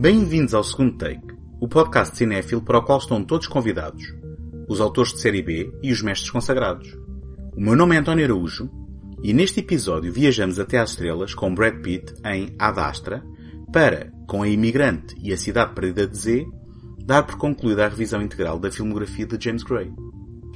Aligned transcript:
Bem-vindos 0.00 0.54
ao 0.54 0.64
segundo 0.64 0.96
take, 0.96 1.34
o 1.60 1.68
podcast 1.68 2.16
cinéfilo 2.16 2.62
para 2.62 2.78
o 2.78 2.82
qual 2.82 2.96
estão 2.96 3.22
todos 3.22 3.46
convidados, 3.46 4.02
os 4.66 4.80
autores 4.80 5.12
de 5.12 5.20
série 5.20 5.42
B 5.42 5.70
e 5.82 5.92
os 5.92 6.00
mestres 6.00 6.30
consagrados. 6.30 6.96
O 7.54 7.60
meu 7.60 7.76
nome 7.76 7.94
é 7.94 7.98
António 7.98 8.24
Araújo 8.24 8.70
e 9.22 9.34
neste 9.34 9.60
episódio 9.60 10.10
viajamos 10.10 10.58
até 10.58 10.78
às 10.78 10.92
estrelas 10.92 11.34
com 11.34 11.54
Brad 11.54 11.82
Pitt 11.82 12.14
em 12.24 12.56
Ad 12.58 12.80
Astra 12.80 13.22
para, 13.70 14.10
com 14.26 14.42
a 14.42 14.48
Imigrante 14.48 15.14
e 15.22 15.34
a 15.34 15.36
Cidade 15.36 15.74
Perdida 15.74 16.06
de 16.06 16.16
Z, 16.16 16.46
dar 17.04 17.24
por 17.24 17.36
concluída 17.36 17.84
a 17.84 17.88
revisão 17.90 18.22
integral 18.22 18.58
da 18.58 18.72
filmografia 18.72 19.26
de 19.26 19.36
James 19.38 19.62
Gray. 19.62 19.92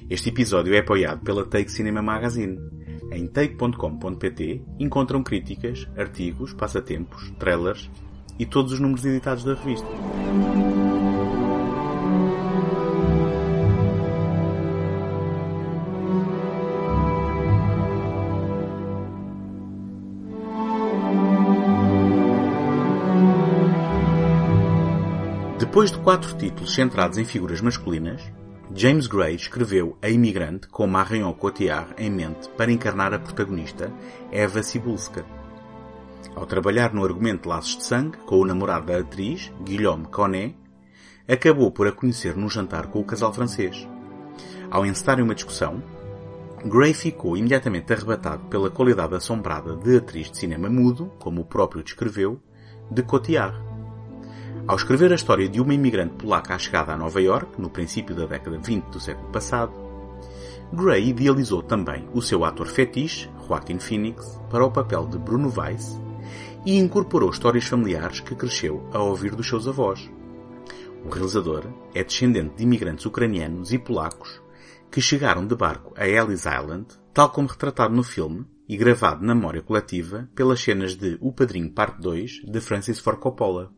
Este 0.08 0.30
episódio 0.30 0.74
é 0.74 0.78
apoiado 0.78 1.22
pela 1.22 1.44
Take 1.44 1.70
Cinema 1.70 2.00
Magazine. 2.00 2.58
Em 3.12 3.26
take.com.pt 3.26 4.64
encontram 4.80 5.22
críticas, 5.22 5.86
artigos, 5.98 6.54
passatempos, 6.54 7.30
trailers 7.38 7.90
e 8.38 8.46
todos 8.46 8.72
os 8.72 8.80
números 8.80 9.04
editados 9.04 9.44
da 9.44 9.54
revista. 9.54 9.88
Depois 25.58 25.90
de 25.90 25.98
quatro 25.98 26.36
títulos 26.36 26.72
centrados 26.72 27.18
em 27.18 27.24
figuras 27.24 27.60
masculinas, 27.60 28.22
James 28.72 29.08
Gray 29.08 29.34
escreveu 29.34 29.98
A 30.00 30.08
Imigrante 30.08 30.68
com 30.68 30.86
Marion 30.86 31.32
Cotillard 31.32 31.94
em 31.98 32.10
mente 32.10 32.48
para 32.56 32.70
encarnar 32.70 33.12
a 33.12 33.18
protagonista, 33.18 33.92
Eva 34.30 34.62
Cibulska. 34.62 35.24
Ao 36.34 36.46
trabalhar 36.46 36.92
no 36.92 37.04
argumento 37.04 37.48
Laços 37.48 37.76
de 37.76 37.84
Sangue 37.84 38.18
com 38.18 38.36
o 38.38 38.44
namorado 38.44 38.86
da 38.86 38.98
atriz, 38.98 39.52
Guillaume 39.62 40.06
Connet, 40.06 40.56
acabou 41.28 41.70
por 41.70 41.86
a 41.86 41.92
conhecer 41.92 42.36
num 42.36 42.48
jantar 42.48 42.88
com 42.88 43.00
o 43.00 43.04
casal 43.04 43.32
francês. 43.32 43.86
Ao 44.70 44.84
encetarem 44.84 45.24
uma 45.24 45.34
discussão, 45.34 45.82
Gray 46.64 46.94
ficou 46.94 47.36
imediatamente 47.36 47.92
arrebatado 47.92 48.44
pela 48.46 48.70
qualidade 48.70 49.14
assombrada 49.14 49.76
de 49.76 49.96
atriz 49.96 50.30
de 50.30 50.38
cinema 50.38 50.68
mudo, 50.68 51.12
como 51.18 51.42
o 51.42 51.44
próprio 51.44 51.82
descreveu, 51.82 52.40
de 52.90 53.02
Cotillard. 53.02 53.56
Ao 54.66 54.76
escrever 54.76 55.12
a 55.12 55.14
história 55.14 55.48
de 55.48 55.60
uma 55.60 55.74
imigrante 55.74 56.14
polaca 56.14 56.54
à 56.54 56.58
chegada 56.58 56.92
a 56.92 56.96
Nova 56.96 57.20
York, 57.20 57.60
no 57.60 57.70
princípio 57.70 58.14
da 58.14 58.26
década 58.26 58.58
20 58.58 58.84
do 58.86 58.98
século 58.98 59.28
passado, 59.30 59.72
Gray 60.72 61.10
idealizou 61.10 61.62
também 61.62 62.08
o 62.12 62.22
seu 62.22 62.44
ator 62.44 62.66
fetiche, 62.66 63.30
Joaquin 63.46 63.78
Phoenix, 63.78 64.40
para 64.50 64.64
o 64.64 64.70
papel 64.70 65.06
de 65.06 65.18
Bruno 65.18 65.52
Weiss 65.54 66.03
e 66.64 66.78
incorporou 66.78 67.30
histórias 67.30 67.64
familiares 67.64 68.20
que 68.20 68.34
cresceu 68.34 68.88
a 68.92 69.02
ouvir 69.02 69.34
dos 69.34 69.48
seus 69.48 69.68
avós. 69.68 70.10
O 71.04 71.10
realizador 71.10 71.64
é 71.94 72.02
descendente 72.02 72.56
de 72.56 72.62
imigrantes 72.62 73.04
ucranianos 73.04 73.72
e 73.72 73.78
polacos 73.78 74.42
que 74.90 75.00
chegaram 75.00 75.46
de 75.46 75.56
barco 75.56 75.92
a 75.96 76.08
Ellis 76.08 76.46
Island, 76.46 76.86
tal 77.12 77.30
como 77.30 77.48
retratado 77.48 77.94
no 77.94 78.02
filme 78.02 78.46
e 78.68 78.76
gravado 78.76 79.26
na 79.26 79.34
memória 79.34 79.60
coletiva 79.60 80.30
pelas 80.34 80.60
cenas 80.60 80.96
de 80.96 81.18
O 81.20 81.32
Padrinho 81.32 81.70
Parte 81.72 82.00
2 82.00 82.42
de 82.44 82.60
Francis 82.60 83.00
Ford 83.00 83.18
Coppola. 83.18 83.72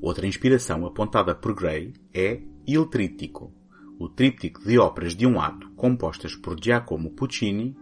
Outra 0.00 0.26
inspiração 0.26 0.84
apontada 0.84 1.34
por 1.34 1.54
Gray 1.54 1.94
é 2.12 2.40
Il 2.66 2.86
Tríptico, 2.86 3.52
o 3.98 4.08
tríptico 4.08 4.62
de 4.62 4.78
óperas 4.78 5.14
de 5.14 5.26
um 5.26 5.40
ato 5.40 5.70
compostas 5.70 6.36
por 6.36 6.62
Giacomo 6.62 7.10
Puccini, 7.10 7.76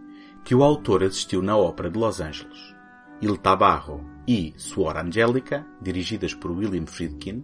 que 0.45 0.55
o 0.55 0.63
autor 0.63 1.03
assistiu 1.03 1.41
na 1.41 1.57
Ópera 1.57 1.89
de 1.89 1.99
Los 1.99 2.21
Angeles. 2.21 2.76
Il 3.21 3.37
Tabarro 3.37 4.03
e 4.27 4.53
Suor 4.57 4.97
Angelica, 4.97 5.65
dirigidas 5.81 6.33
por 6.33 6.51
William 6.51 6.85
Friedkin, 6.85 7.43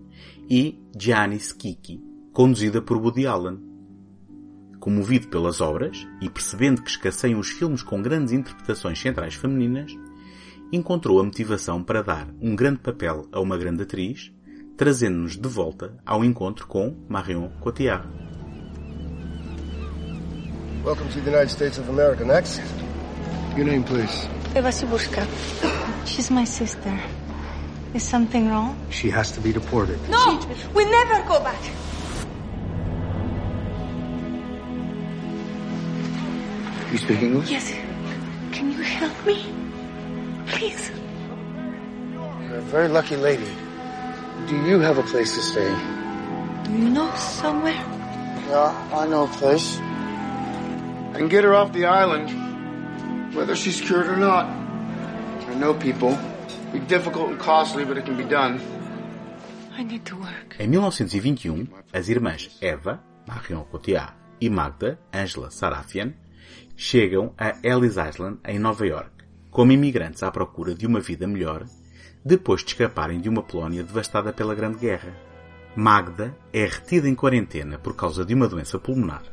e 0.49 0.79
Gianni 0.95 1.39
Schicchi, 1.39 2.01
conduzida 2.31 2.81
por 2.81 2.97
Woody 2.97 3.25
Allen. 3.25 3.59
Comovido 4.79 5.29
pelas 5.29 5.61
obras 5.61 6.05
e 6.21 6.29
percebendo 6.29 6.81
que 6.81 6.89
escasseiam 6.89 7.39
os 7.39 7.49
filmes 7.49 7.81
com 7.81 8.01
grandes 8.01 8.33
interpretações 8.33 8.99
centrais 8.99 9.35
femininas, 9.35 9.91
encontrou 10.71 11.19
a 11.19 11.23
motivação 11.23 11.83
para 11.83 12.03
dar 12.03 12.27
um 12.41 12.55
grande 12.55 12.79
papel 12.79 13.27
a 13.31 13.39
uma 13.39 13.57
grande 13.57 13.83
atriz 13.83 14.33
trazendo-nos 14.77 15.37
de 15.37 15.47
volta 15.47 15.97
ao 16.05 16.23
encontro 16.25 16.67
com 16.67 16.95
Marion 17.07 17.49
Cotillard. 17.59 18.07
Welcome 20.83 21.09
to 21.13 21.21
the 21.21 21.29
United 21.29 21.51
States 21.51 21.77
of 21.77 21.89
America. 21.89 22.25
Next. 22.25 22.59
Your 23.55 23.65
name, 23.65 23.83
please. 23.83 24.27
Eva 24.55 24.69
Sibushka. 24.69 25.25
She's 26.05 26.29
my 26.29 26.43
sister. 26.43 26.99
Is 27.95 28.03
something 28.03 28.49
wrong? 28.49 28.77
She 28.91 29.09
has 29.09 29.31
to 29.31 29.41
be 29.41 29.51
deported. 29.51 29.97
No! 30.09 30.39
We 30.75 30.85
never 30.85 31.23
go 31.27 31.39
back! 31.39 31.61
You 36.91 36.97
speak 36.99 37.21
English? 37.23 37.49
Yes. 37.49 37.73
Can 38.51 38.71
you 38.71 38.81
help 38.83 39.25
me? 39.25 39.43
Please. 40.47 40.91
You're 42.47 42.59
a 42.59 42.61
very 42.61 42.89
lucky 42.89 43.15
lady. 43.15 43.49
Do 44.47 44.55
you 44.55 44.79
have 44.79 44.99
a 44.99 45.03
place 45.03 45.33
to 45.33 45.41
stay? 45.41 45.73
Do 46.65 46.71
you 46.73 46.89
know 46.89 47.09
somewhere? 47.15 47.83
Yeah, 48.49 48.89
I 48.93 49.07
know 49.07 49.23
a 49.23 49.27
place. 49.27 49.77
I 49.79 51.17
can 51.17 51.27
get 51.27 51.43
her 51.43 51.55
off 51.55 51.73
the 51.73 51.85
island, 51.85 52.29
whether 53.33 53.55
she's 53.55 53.81
cured 53.81 54.07
or 54.07 54.17
not. 54.17 54.45
I 55.49 55.55
know 55.55 55.73
people. 55.73 56.17
Be 56.71 56.79
difficult 56.79 57.29
and 57.29 57.39
costly, 57.39 57.85
but 57.85 57.97
it 57.97 58.05
can 58.05 58.17
be 58.17 58.23
done. 58.23 58.59
I 59.77 59.83
need 59.83 60.03
to 60.05 60.15
work. 60.15 60.55
Em 60.59 60.67
1921, 60.67 61.67
as 61.91 62.09
irmãs 62.09 62.57
Eva, 62.61 63.03
Marion 63.27 63.63
Cotillard, 63.63 64.13
e 64.39 64.49
Magda, 64.49 64.99
Angela 65.11 65.49
Sarafian, 65.49 66.13
chegam 66.75 67.33
a 67.37 67.55
Ellis 67.63 67.95
Island, 67.97 68.39
em 68.45 68.59
Nova 68.59 68.85
York, 68.85 69.11
como 69.49 69.71
imigrantes 69.71 70.23
à 70.23 70.31
procura 70.31 70.75
de 70.75 70.85
uma 70.85 70.99
vida 70.99 71.27
melhor, 71.27 71.65
depois 72.25 72.61
de 72.61 72.71
escaparem 72.71 73.19
de 73.19 73.29
uma 73.29 73.43
Polónia 73.43 73.83
devastada 73.83 74.33
pela 74.33 74.55
Grande 74.55 74.79
Guerra. 74.79 75.13
Magda 75.75 76.35
é 76.51 76.65
retida 76.65 77.07
em 77.07 77.15
quarentena 77.15 77.79
por 77.79 77.95
causa 77.95 78.23
de 78.23 78.33
uma 78.33 78.47
doença 78.47 78.77
pulmonar. 78.77 79.23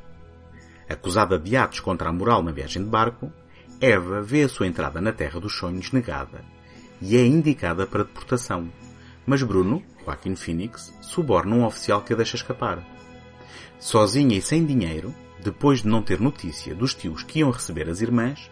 Acusada 0.89 1.39
de 1.39 1.57
atos 1.57 1.81
contra 1.81 2.09
a 2.09 2.13
moral 2.13 2.43
na 2.43 2.51
viagem 2.51 2.83
de 2.83 2.89
barco, 2.89 3.33
Eva 3.81 4.21
vê 4.21 4.43
a 4.43 4.49
sua 4.49 4.67
entrada 4.67 5.01
na 5.01 5.11
Terra 5.11 5.41
dos 5.41 5.57
Sonhos 5.57 5.91
negada 5.91 6.45
e 7.01 7.17
é 7.17 7.25
indicada 7.25 7.87
para 7.87 8.05
deportação, 8.05 8.71
mas 9.25 9.43
Bruno, 9.43 9.83
Joaquin 10.05 10.37
Phoenix, 10.37 10.93
suborna 11.01 11.57
um 11.57 11.65
oficial 11.65 12.03
que 12.03 12.13
a 12.13 12.17
deixa 12.17 12.37
escapar. 12.37 12.87
Sozinha 13.79 14.37
e 14.37 14.43
sem 14.43 14.67
dinheiro, 14.67 15.15
depois 15.43 15.81
de 15.81 15.89
não 15.89 16.03
ter 16.03 16.21
notícia 16.21 16.75
dos 16.75 16.93
tios 16.93 17.23
que 17.23 17.39
iam 17.39 17.51
receber 17.51 17.89
as 17.89 18.03
irmãs, 18.03 18.51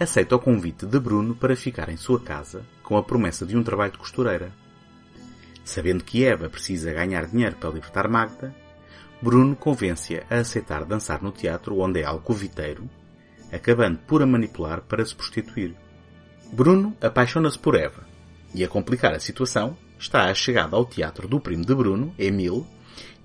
aceita 0.00 0.34
o 0.34 0.40
convite 0.40 0.84
de 0.84 0.98
Bruno 0.98 1.36
para 1.36 1.54
ficar 1.54 1.88
em 1.88 1.96
sua 1.96 2.18
casa 2.18 2.66
com 2.82 2.96
a 2.96 3.04
promessa 3.04 3.46
de 3.46 3.56
um 3.56 3.62
trabalho 3.62 3.92
de 3.92 3.98
costureira. 3.98 4.50
Sabendo 5.64 6.02
que 6.02 6.24
Eva 6.24 6.48
precisa 6.48 6.92
ganhar 6.92 7.26
dinheiro 7.26 7.54
para 7.54 7.70
libertar 7.70 8.08
Magda, 8.08 8.52
Bruno 9.22 9.54
convence-a 9.54 10.24
a 10.28 10.40
aceitar 10.40 10.84
dançar 10.84 11.22
no 11.22 11.30
teatro 11.30 11.78
onde 11.78 12.00
é 12.00 12.04
alcoviteiro, 12.04 12.90
acabando 13.52 13.98
por 14.06 14.22
a 14.22 14.26
manipular 14.26 14.80
para 14.82 15.04
se 15.04 15.14
prostituir. 15.14 15.74
Bruno 16.52 16.96
apaixona-se 17.00 17.58
por 17.58 17.74
Eva 17.74 18.06
e, 18.54 18.64
a 18.64 18.68
complicar 18.68 19.14
a 19.14 19.20
situação, 19.20 19.76
está 19.98 20.24
a 20.24 20.34
chegada 20.34 20.76
ao 20.76 20.84
teatro 20.84 21.28
do 21.28 21.40
primo 21.40 21.64
de 21.64 21.74
Bruno, 21.74 22.14
Emil, 22.18 22.66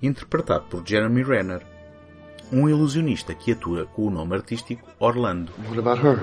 interpretado 0.02 0.64
por 0.68 0.82
Jeremy 0.86 1.22
Renner, 1.22 1.62
um 2.52 2.68
ilusionista 2.68 3.34
que 3.34 3.52
atua 3.52 3.86
com 3.86 4.06
o 4.06 4.10
nome 4.10 4.34
artístico 4.34 4.88
Orlando. 4.98 5.52
What 5.68 5.78
about 5.78 6.02
her? 6.04 6.18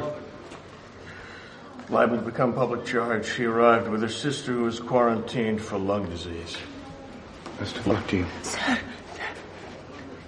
Liable 1.89 2.19
to 2.19 2.25
become 2.25 2.53
public 2.53 2.85
charge. 2.85 3.25
She 3.25 3.45
arrived 3.45 3.89
with 3.89 4.01
her 4.01 4.11
sister 4.11 4.53
who 4.53 4.65
was 4.65 4.79
quarantined 4.79 5.59
for 5.59 5.79
lung 5.79 6.05
disease. 6.07 6.55
Best 7.59 7.77
of 7.77 7.87
luck 7.87 8.05
to 8.09 8.17
you. 8.17 8.25
Sir, 8.43 8.77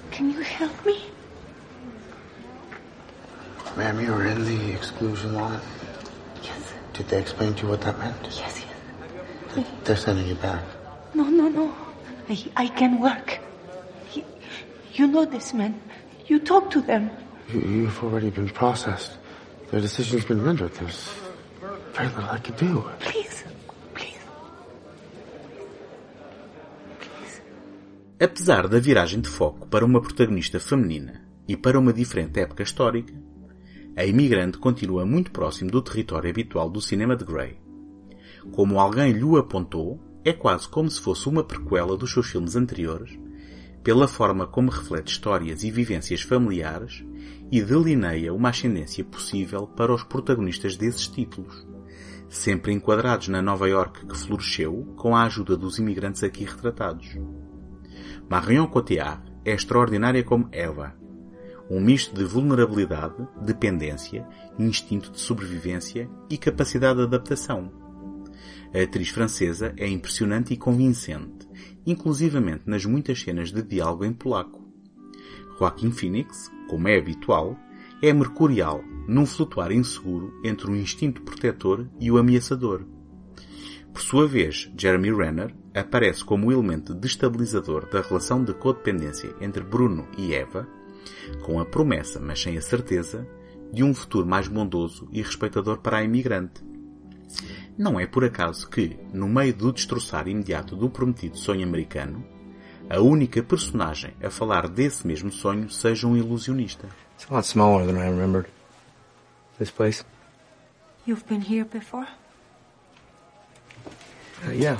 can 0.09 0.31
you 0.31 0.41
help 0.41 0.73
me? 0.83 1.03
Ma'am, 3.77 3.99
you 4.01 4.11
were 4.11 4.25
in 4.25 4.43
the 4.43 4.71
exclusion 4.73 5.33
line. 5.33 5.59
Yes. 6.43 6.73
Did 6.93 7.07
they 7.07 7.19
explain 7.19 7.53
to 7.55 7.63
you 7.63 7.69
what 7.69 7.81
that 7.81 7.97
meant? 7.99 8.17
Yes, 8.23 8.63
yes. 9.55 9.65
They're 9.83 9.95
sending 9.95 10.27
you 10.27 10.35
back. 10.35 10.63
No, 11.13 11.23
no, 11.23 11.47
no. 11.47 11.73
I, 12.29 12.37
I 12.55 12.67
can 12.67 12.99
work. 12.99 13.39
You, 14.13 14.23
you 14.93 15.07
know 15.07 15.25
this 15.25 15.53
man. 15.53 15.79
You 16.27 16.39
talk 16.39 16.69
to 16.71 16.81
them. 16.81 17.09
You, 17.49 17.59
you've 17.61 18.03
already 18.03 18.29
been 18.29 18.49
processed. 18.49 19.17
Their 19.71 19.81
decision's 19.81 20.25
been 20.25 20.43
rendered. 20.43 20.73
There's 20.73 21.09
very 21.93 22.09
little 22.09 22.29
I 22.29 22.39
can 22.39 22.55
do. 22.55 22.83
Please, 22.99 23.45
please. 23.93 24.19
Apesar 28.19 28.67
da 28.67 28.79
viragem 28.79 29.21
de 29.21 29.29
foco 29.29 29.65
para 29.67 29.85
uma 29.85 30.01
protagonista 30.01 30.59
feminina 30.59 31.25
e 31.47 31.55
para 31.57 31.79
uma 31.79 31.91
diferente 31.93 32.39
época 32.39 32.63
histórica, 32.63 33.13
a 33.95 34.05
imigrante 34.05 34.57
continua 34.57 35.05
muito 35.05 35.31
próximo 35.31 35.69
do 35.69 35.81
território 35.81 36.29
habitual 36.29 36.69
do 36.69 36.79
cinema 36.79 37.15
de 37.15 37.25
Gray. 37.25 37.57
Como 38.51 38.79
alguém 38.79 39.11
lhe 39.11 39.37
apontou, 39.37 39.99
é 40.23 40.31
quase 40.31 40.67
como 40.67 40.89
se 40.89 41.01
fosse 41.01 41.27
uma 41.27 41.43
prequela 41.43 41.97
dos 41.97 42.11
seus 42.11 42.27
filmes 42.27 42.55
anteriores, 42.55 43.19
pela 43.83 44.07
forma 44.07 44.47
como 44.47 44.69
reflete 44.69 45.11
histórias 45.11 45.63
e 45.63 45.71
vivências 45.71 46.21
familiares 46.21 47.03
e 47.51 47.61
delineia 47.61 48.33
uma 48.33 48.49
ascendência 48.49 49.03
possível 49.03 49.67
para 49.67 49.93
os 49.93 50.03
protagonistas 50.03 50.77
desses 50.77 51.07
títulos, 51.07 51.67
sempre 52.29 52.71
enquadrados 52.71 53.27
na 53.27 53.41
Nova 53.41 53.67
York 53.67 54.05
que 54.05 54.17
floresceu 54.17 54.93
com 54.95 55.15
a 55.15 55.23
ajuda 55.23 55.57
dos 55.57 55.79
imigrantes 55.79 56.23
aqui 56.23 56.45
retratados. 56.45 57.17
Marion 58.29 58.67
Cotillard 58.67 59.21
é 59.43 59.51
extraordinária 59.51 60.23
como 60.23 60.47
Eva, 60.51 60.95
um 61.71 61.79
misto 61.79 62.13
de 62.13 62.25
vulnerabilidade, 62.25 63.15
dependência, 63.41 64.27
instinto 64.59 65.09
de 65.09 65.21
sobrevivência 65.21 66.09
e 66.29 66.37
capacidade 66.37 66.97
de 66.97 67.05
adaptação. 67.05 67.71
A 68.73 68.83
atriz 68.83 69.07
francesa 69.07 69.73
é 69.77 69.87
impressionante 69.87 70.53
e 70.53 70.57
convincente, 70.57 71.47
inclusivamente 71.87 72.63
nas 72.65 72.85
muitas 72.85 73.21
cenas 73.21 73.53
de 73.53 73.63
diálogo 73.63 74.03
em 74.03 74.11
polaco. 74.11 74.67
Joaquin 75.57 75.91
Phoenix, 75.91 76.51
como 76.69 76.89
é 76.89 76.97
habitual, 76.97 77.57
é 78.01 78.11
mercurial 78.11 78.83
num 79.07 79.25
flutuar 79.25 79.71
inseguro 79.71 80.33
entre 80.43 80.69
o 80.69 80.75
instinto 80.75 81.21
protetor 81.21 81.87
e 82.01 82.11
o 82.11 82.17
ameaçador. 82.17 82.85
Por 83.93 84.01
sua 84.01 84.27
vez, 84.27 84.69
Jeremy 84.77 85.13
Renner 85.13 85.55
aparece 85.73 86.25
como 86.25 86.51
elemento 86.51 86.93
destabilizador 86.93 87.89
da 87.89 88.01
relação 88.01 88.43
de 88.43 88.53
codependência 88.53 89.33
entre 89.39 89.63
Bruno 89.63 90.05
e 90.17 90.33
Eva, 90.33 90.67
com 91.43 91.59
a 91.59 91.65
promessa, 91.65 92.19
mas 92.19 92.41
sem 92.41 92.57
a 92.57 92.61
certeza, 92.61 93.27
de 93.71 93.83
um 93.83 93.93
futuro 93.93 94.27
mais 94.27 94.47
bondoso 94.47 95.07
e 95.11 95.21
respeitador 95.21 95.77
para 95.77 95.97
a 95.97 96.03
imigrante. 96.03 96.63
Não 97.77 97.99
é 97.99 98.05
por 98.05 98.23
acaso 98.23 98.69
que, 98.69 98.97
no 99.13 99.27
meio 99.27 99.53
do 99.53 99.71
destroçar 99.71 100.27
imediato 100.27 100.75
do 100.75 100.89
prometido 100.89 101.37
sonho 101.37 101.65
americano, 101.65 102.23
a 102.89 102.99
única 102.99 103.41
personagem 103.41 104.13
a 104.21 104.29
falar 104.29 104.67
desse 104.67 105.07
mesmo 105.07 105.31
sonho 105.31 105.69
seja 105.69 106.05
um 106.05 106.17
ilusionista. 106.17 106.89
It's 107.15 107.25
a 107.29 107.33
lot 107.33 107.47
smaller 107.47 107.85
than 107.85 107.97
I 107.97 108.09
remembered. 108.09 108.49
This 109.57 109.71
place? 109.71 110.03
You've 111.07 111.25
been 111.27 111.41
here 111.41 111.65
before? 111.65 112.07
Uh, 114.45 114.51
yeah. 114.51 114.77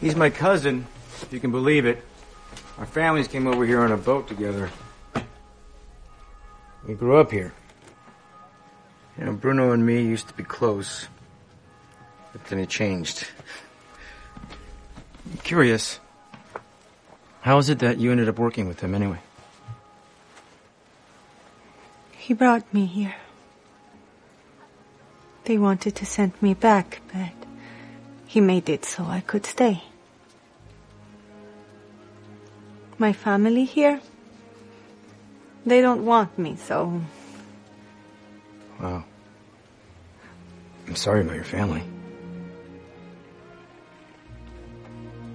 He's 0.00 0.16
my 0.16 0.30
cousin, 0.30 0.86
if 1.22 1.32
you 1.32 1.40
can 1.40 1.52
believe 1.52 1.86
it. 1.86 2.02
Our 2.78 2.86
families 2.86 3.26
came 3.26 3.46
over 3.48 3.66
here 3.66 3.80
on 3.80 3.90
a 3.90 3.96
boat 3.96 4.28
together. 4.28 4.70
We 6.86 6.94
grew 6.94 7.16
up 7.16 7.32
here. 7.32 7.52
You 9.18 9.24
know, 9.24 9.32
Bruno 9.32 9.72
and 9.72 9.84
me 9.84 10.00
used 10.00 10.28
to 10.28 10.34
be 10.34 10.44
close. 10.44 11.08
But 12.32 12.44
then 12.44 12.60
it 12.60 12.68
changed. 12.68 13.26
I'm 15.30 15.38
curious. 15.38 15.98
How 17.40 17.58
is 17.58 17.68
it 17.68 17.80
that 17.80 17.98
you 17.98 18.12
ended 18.12 18.28
up 18.28 18.38
working 18.38 18.68
with 18.68 18.80
him 18.80 18.94
anyway? 18.94 19.18
He 22.12 22.34
brought 22.34 22.72
me 22.72 22.86
here. 22.86 23.16
They 25.44 25.58
wanted 25.58 25.96
to 25.96 26.06
send 26.06 26.40
me 26.40 26.54
back, 26.54 27.00
but 27.12 27.32
he 28.26 28.40
made 28.40 28.68
it 28.68 28.84
so 28.84 29.04
I 29.04 29.20
could 29.20 29.46
stay. 29.46 29.82
My 32.98 33.12
family 33.12 33.64
here, 33.64 34.00
they 35.64 35.80
don't 35.80 36.04
want 36.04 36.36
me, 36.38 36.56
so 36.56 37.00
Wow. 38.80 39.04
I'm 40.86 40.96
sorry 40.96 41.20
about 41.22 41.34
your 41.34 41.44
family. 41.44 41.82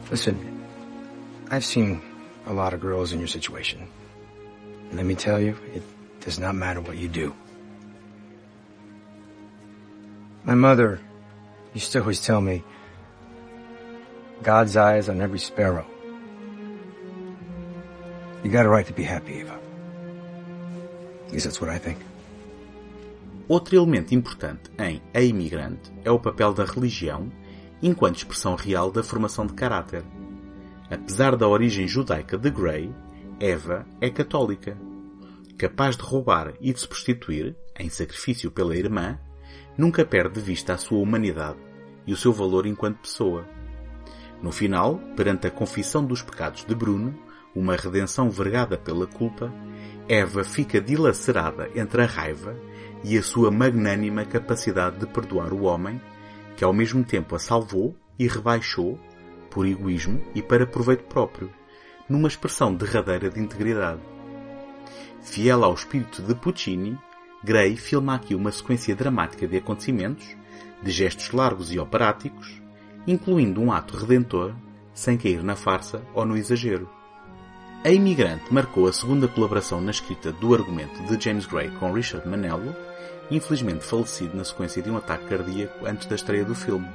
Listen, 0.09 0.65
I've 1.49 1.65
seen 1.65 2.01
a 2.45 2.53
lot 2.53 2.73
of 2.73 2.79
girls 2.79 3.11
in 3.11 3.19
your 3.19 3.27
situation. 3.27 3.87
And 4.89 4.97
let 4.97 5.05
me 5.05 5.15
tell 5.15 5.39
you, 5.39 5.57
it 5.73 5.83
does 6.21 6.39
not 6.39 6.55
matter 6.55 6.81
what 6.81 6.97
you 6.97 7.07
do. 7.07 7.35
My 10.43 10.55
mother 10.55 10.99
used 11.73 11.91
to 11.93 11.99
always 11.99 12.21
tell 12.21 12.41
me, 12.41 12.63
God's 14.41 14.75
eyes 14.75 15.07
on 15.09 15.21
every 15.21 15.39
sparrow. 15.39 15.87
You 18.43 18.51
got 18.51 18.65
a 18.65 18.69
right 18.69 18.85
to 18.85 18.93
be 18.93 19.03
happy, 19.03 19.39
Eva. 19.39 19.57
That's 21.31 21.61
what 21.61 21.73
I 21.73 21.79
think. 21.79 21.99
Outro 23.47 23.75
elemento 23.75 24.13
importante 24.13 24.69
em 24.77 25.01
A 25.13 25.21
Imigrante 25.21 25.91
é 26.03 26.11
o 26.11 26.19
papel 26.19 26.53
da 26.53 26.65
religião 26.65 27.31
enquanto 27.81 28.17
expressão 28.17 28.55
real 28.55 28.91
da 28.91 29.01
formação 29.01 29.45
de 29.45 29.53
caráter. 29.53 30.03
Apesar 30.91 31.37
da 31.37 31.47
origem 31.47 31.87
judaica 31.87 32.37
de 32.37 32.49
Gray, 32.49 32.93
Eva 33.39 33.85
é 34.01 34.09
católica. 34.09 34.77
Capaz 35.57 35.95
de 35.95 36.03
roubar 36.03 36.53
e 36.59 36.73
de 36.73 36.79
se 36.81 36.87
prostituir, 36.87 37.55
em 37.79 37.89
sacrifício 37.89 38.51
pela 38.51 38.75
irmã, 38.75 39.17
nunca 39.77 40.05
perde 40.05 40.35
de 40.35 40.41
vista 40.41 40.73
a 40.73 40.77
sua 40.77 40.99
humanidade 40.99 41.59
e 42.05 42.11
o 42.11 42.17
seu 42.17 42.33
valor 42.33 42.65
enquanto 42.65 42.99
pessoa. 42.99 43.47
No 44.41 44.51
final, 44.51 44.99
perante 45.15 45.47
a 45.47 45.51
confissão 45.51 46.05
dos 46.05 46.21
pecados 46.21 46.65
de 46.65 46.75
Bruno, 46.75 47.17
uma 47.55 47.75
redenção 47.75 48.29
vergada 48.29 48.77
pela 48.77 49.05
culpa, 49.05 49.53
Eva 50.07 50.43
fica 50.43 50.81
dilacerada 50.81 51.69
entre 51.75 52.01
a 52.01 52.05
raiva 52.05 52.55
e 53.03 53.17
a 53.17 53.23
sua 53.23 53.51
magnânima 53.51 54.25
capacidade 54.25 54.97
de 54.97 55.07
perdoar 55.07 55.53
o 55.53 55.63
homem, 55.63 56.01
que 56.57 56.63
ao 56.63 56.73
mesmo 56.73 57.03
tempo 57.03 57.35
a 57.35 57.39
salvou 57.39 57.95
e 58.17 58.27
rebaixou, 58.27 58.99
por 59.49 59.67
egoísmo 59.67 60.21
e 60.33 60.41
para 60.41 60.65
proveito 60.65 61.03
próprio, 61.03 61.49
numa 62.09 62.27
expressão 62.27 62.73
derradeira 62.73 63.29
de 63.29 63.39
integridade. 63.39 64.01
Fiel 65.21 65.63
ao 65.63 65.73
espírito 65.73 66.21
de 66.21 66.35
Puccini, 66.35 66.97
Gray 67.43 67.75
filma 67.75 68.15
aqui 68.15 68.35
uma 68.35 68.51
sequência 68.51 68.95
dramática 68.95 69.47
de 69.47 69.57
acontecimentos, 69.57 70.25
de 70.81 70.91
gestos 70.91 71.31
largos 71.31 71.71
e 71.71 71.79
operáticos, 71.79 72.61
incluindo 73.05 73.61
um 73.61 73.71
ato 73.71 73.95
redentor, 73.95 74.55
sem 74.93 75.17
cair 75.17 75.43
na 75.43 75.55
farsa 75.55 76.01
ou 76.13 76.25
no 76.25 76.37
exagero. 76.37 76.89
A 77.85 77.91
Imigrante 77.91 78.45
marcou 78.49 78.87
a 78.87 78.93
segunda 78.93 79.27
colaboração 79.27 79.81
na 79.81 79.91
escrita 79.91 80.31
do 80.31 80.53
argumento 80.53 81.03
de 81.03 81.21
James 81.21 81.45
Gray 81.45 81.69
com 81.71 81.91
Richard 81.91 82.25
Manello, 82.25 82.73
infelizmente 83.29 83.83
falecido 83.83 84.37
na 84.37 84.45
sequência 84.45 84.81
de 84.81 84.89
um 84.89 84.95
ataque 84.95 85.25
cardíaco 85.25 85.85
antes 85.85 86.07
da 86.07 86.15
estreia 86.15 86.45
do 86.45 86.55
filme. 86.55 86.87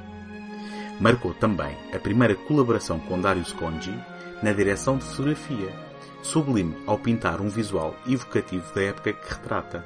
Marcou 0.99 1.31
também 1.35 1.77
a 1.93 1.99
primeira 1.99 2.33
colaboração 2.33 2.99
com 3.01 3.21
Darius 3.21 3.53
Conji 3.53 3.93
na 4.41 4.51
direção 4.51 4.97
de 4.97 5.03
fotografia, 5.03 5.71
sublime 6.23 6.75
ao 6.87 6.97
pintar 6.97 7.39
um 7.39 7.49
visual 7.49 7.95
evocativo 8.07 8.73
da 8.73 8.81
época 8.81 9.13
que 9.13 9.29
retrata. 9.29 9.85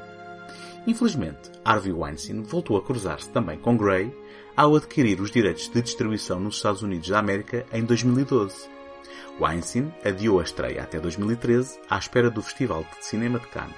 Infelizmente, 0.88 1.52
Harvey 1.66 1.92
Weinstein 1.92 2.44
voltou 2.44 2.78
a 2.78 2.82
cruzar-se 2.82 3.30
também 3.30 3.58
com 3.58 3.76
Gray 3.76 4.10
ao 4.56 4.74
adquirir 4.74 5.20
os 5.20 5.32
direitos 5.32 5.68
de 5.68 5.82
distribuição 5.82 6.40
nos 6.40 6.56
Estados 6.56 6.82
Unidos 6.82 7.10
da 7.10 7.20
América 7.20 7.66
em 7.74 7.84
2012. 7.84 8.73
Weinstein 9.40 9.94
adiou 10.04 10.40
a 10.40 10.44
estreia 10.44 10.84
até 10.84 11.00
2013 11.00 11.80
à 11.90 11.98
espera 11.98 12.30
do 12.30 12.42
Festival 12.42 12.86
de 12.98 13.06
Cinema 13.06 13.40
de 13.40 13.48
Cannes 13.48 13.76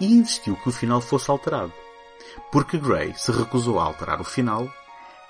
e 0.00 0.06
insistiu 0.06 0.56
que 0.56 0.68
o 0.68 0.72
final 0.72 1.00
fosse 1.00 1.30
alterado. 1.30 1.72
Porque 2.52 2.78
Gray 2.78 3.14
se 3.14 3.32
recusou 3.32 3.78
a 3.78 3.84
alterar 3.84 4.20
o 4.20 4.24
final, 4.24 4.70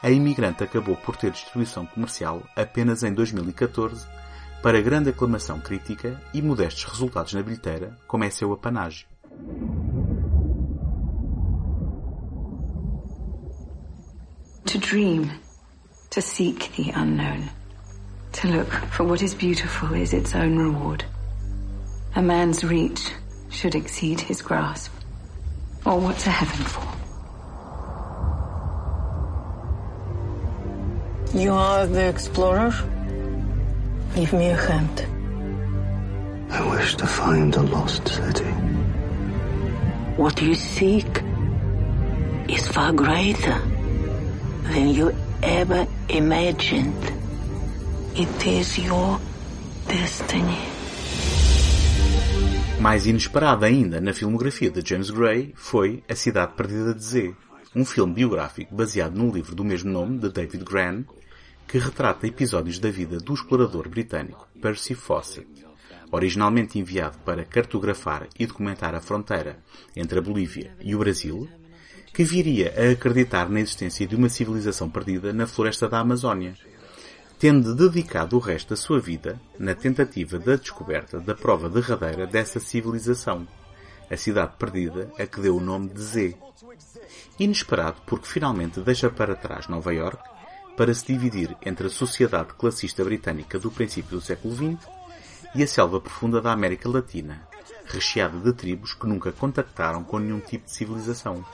a 0.02 0.10
imigrante 0.10 0.62
acabou 0.62 0.96
por 0.96 1.16
ter 1.16 1.30
distribuição 1.30 1.86
comercial 1.86 2.42
apenas 2.56 3.02
em 3.02 3.12
2014 3.12 4.06
para 4.62 4.80
grande 4.80 5.10
aclamação 5.10 5.60
crítica 5.60 6.20
e 6.34 6.42
modestos 6.42 6.84
resultados 6.84 7.32
na 7.32 7.42
bilheteira, 7.42 7.96
como 8.06 8.24
é 8.24 8.30
seu 8.30 8.52
apanágio. 8.52 9.06
To 14.66 14.78
dream, 14.78 15.30
to 16.10 16.20
seek 16.20 16.68
the 16.70 16.92
unknown, 16.94 17.48
to 18.38 18.46
look 18.46 18.70
for 18.92 19.02
what 19.02 19.20
is 19.20 19.34
beautiful 19.34 19.92
is 19.94 20.12
its 20.12 20.32
own 20.36 20.56
reward. 20.56 21.04
A 22.14 22.22
man's 22.22 22.62
reach 22.62 23.10
should 23.50 23.74
exceed 23.74 24.20
his 24.20 24.42
grasp. 24.42 24.92
Or 25.84 25.98
what's 25.98 26.24
a 26.24 26.30
heaven 26.30 26.64
for? 26.64 26.86
You 31.36 31.52
are 31.52 31.84
the 31.88 32.08
explorer? 32.08 32.70
Give 34.14 34.32
me 34.32 34.50
a 34.50 34.56
hand. 34.56 35.04
I 36.52 36.76
wish 36.76 36.94
to 36.94 37.06
find 37.08 37.56
a 37.56 37.62
lost 37.62 38.06
city. 38.06 38.52
What 40.16 40.40
you 40.40 40.54
seek 40.54 41.24
is 42.48 42.68
far 42.68 42.92
greater 42.92 43.58
than 44.62 44.90
you 44.90 45.12
ever 45.42 45.88
imagined. 46.08 47.17
It 48.14 48.48
is 48.48 48.78
your 48.78 49.20
destiny. 49.86 50.58
Mais 52.80 53.06
inesperada 53.06 53.66
ainda 53.66 54.00
na 54.00 54.12
filmografia 54.12 54.70
de 54.70 54.82
James 54.84 55.10
Gray 55.10 55.52
foi 55.56 56.02
A 56.08 56.14
Cidade 56.14 56.54
Perdida 56.54 56.94
de 56.94 57.04
Z, 57.04 57.34
um 57.74 57.84
filme 57.84 58.14
biográfico 58.14 58.74
baseado 58.74 59.16
no 59.16 59.32
livro 59.32 59.54
do 59.54 59.64
mesmo 59.64 59.90
nome 59.90 60.18
de 60.18 60.30
David 60.30 60.64
Gran, 60.64 61.04
que 61.66 61.78
retrata 61.78 62.26
episódios 62.26 62.78
da 62.78 62.90
vida 62.90 63.18
do 63.18 63.34
explorador 63.34 63.88
britânico 63.88 64.48
Percy 64.60 64.94
Fawcett, 64.94 65.46
originalmente 66.10 66.78
enviado 66.78 67.18
para 67.18 67.44
cartografar 67.44 68.28
e 68.38 68.46
documentar 68.46 68.94
a 68.94 69.00
fronteira 69.00 69.58
entre 69.94 70.18
a 70.18 70.22
Bolívia 70.22 70.74
e 70.80 70.94
o 70.94 70.98
Brasil, 70.98 71.48
que 72.12 72.24
viria 72.24 72.74
a 72.76 72.92
acreditar 72.92 73.48
na 73.48 73.60
existência 73.60 74.06
de 74.06 74.16
uma 74.16 74.28
civilização 74.28 74.90
perdida 74.90 75.32
na 75.32 75.46
floresta 75.46 75.88
da 75.88 76.00
Amazónia, 76.00 76.54
tendo 77.38 77.72
dedicado 77.72 78.36
o 78.36 78.40
resto 78.40 78.70
da 78.70 78.76
sua 78.76 78.98
vida 78.98 79.40
na 79.58 79.72
tentativa 79.72 80.40
da 80.40 80.56
descoberta 80.56 81.20
da 81.20 81.36
prova 81.36 81.70
derradeira 81.70 82.26
dessa 82.26 82.58
civilização, 82.58 83.46
a 84.10 84.16
cidade 84.16 84.54
perdida 84.58 85.12
a 85.16 85.24
que 85.24 85.40
deu 85.40 85.56
o 85.56 85.60
nome 85.60 85.88
de 85.88 86.02
Z. 86.02 86.36
Inesperado 87.38 88.00
porque 88.04 88.26
finalmente 88.26 88.80
deixa 88.80 89.08
para 89.08 89.36
trás 89.36 89.68
Nova 89.68 89.94
York 89.94 90.20
para 90.76 90.92
se 90.92 91.06
dividir 91.06 91.56
entre 91.64 91.86
a 91.86 91.90
sociedade 91.90 92.54
classista 92.54 93.04
britânica 93.04 93.56
do 93.56 93.70
princípio 93.70 94.18
do 94.18 94.20
século 94.20 94.54
XX 94.54 94.88
e 95.54 95.62
a 95.62 95.66
selva 95.66 96.00
profunda 96.00 96.40
da 96.40 96.52
América 96.52 96.88
Latina, 96.88 97.46
recheada 97.86 98.38
de 98.40 98.52
tribos 98.52 98.94
que 98.94 99.06
nunca 99.06 99.30
contactaram 99.30 100.02
com 100.02 100.18
nenhum 100.18 100.40
tipo 100.40 100.64
de 100.66 100.72
civilização. 100.72 101.44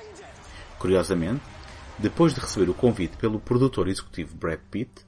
Curiosamente, 0.79 1.43
depois 1.99 2.35
de 2.35 2.41
receber 2.41 2.71
o 2.71 2.75
convite 2.75 3.19
pelo 3.19 3.39
produtor 3.39 3.89
executivo 3.89 4.35
Brad 4.37 4.61
Pitt, 4.71 5.05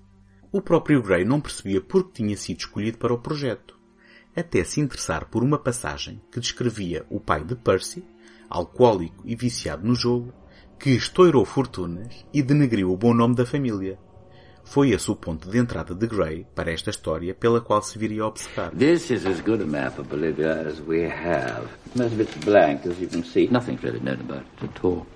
o 0.57 0.63
próprio 0.63 1.03
Gray 1.03 1.23
não 1.23 1.39
percebia 1.39 1.83
por 1.83 2.05
que 2.05 2.23
tinha 2.23 2.35
sido 2.35 2.61
escolhido 2.61 2.97
para 2.97 3.13
o 3.13 3.19
projeto, 3.19 3.79
até 4.35 4.65
se 4.65 4.81
interessar 4.81 5.27
por 5.27 5.43
uma 5.45 5.59
passagem 5.59 6.19
que 6.33 6.41
descrevia 6.41 7.05
o 7.11 7.21
pai 7.21 7.45
de 7.45 7.55
Percy, 7.55 8.03
alcoólico 8.49 9.23
e 9.27 9.37
viciado 9.37 9.87
no 9.87 9.95
jogo, 9.95 10.33
que 10.79 10.91
estourou 10.91 11.45
fortunas 11.45 12.25
e 12.33 12.43
denegriu 12.43 12.91
o 12.91 12.97
bom 12.97 13.13
nome 13.13 13.35
da 13.35 13.45
família. 13.45 13.99
Foi 14.65 14.91
esse 14.91 15.11
o 15.11 15.17
ponto 15.17 15.51
de 15.51 15.59
entrada 15.59 15.95
de 15.95 16.07
Gray 16.07 16.47
para 16.55 16.73
esta 16.73 16.89
história 16.89 17.35
pela 17.35 17.61
qual 17.61 17.83
se 17.83 17.99
viria 17.99 18.23
a 18.23 18.29
obcecar. 18.29 18.71
This 18.71 19.11
is 19.11 19.27
as 19.27 19.41
good 19.41 19.63
a 19.63 19.67
map 19.67 19.99
of 19.99 20.09
Bolivia 20.09 20.67
as 20.67 20.81
we 20.81 21.05
have. 21.05 21.69
Blank, 22.45 22.89
as 22.89 22.99
you 22.99 23.09
can 23.09 23.23
see. 23.23 23.49
Really 23.83 24.01
known 24.01 24.21
about 24.21 24.47
it 24.63 24.65
at 24.65 24.85
all. 24.85 25.07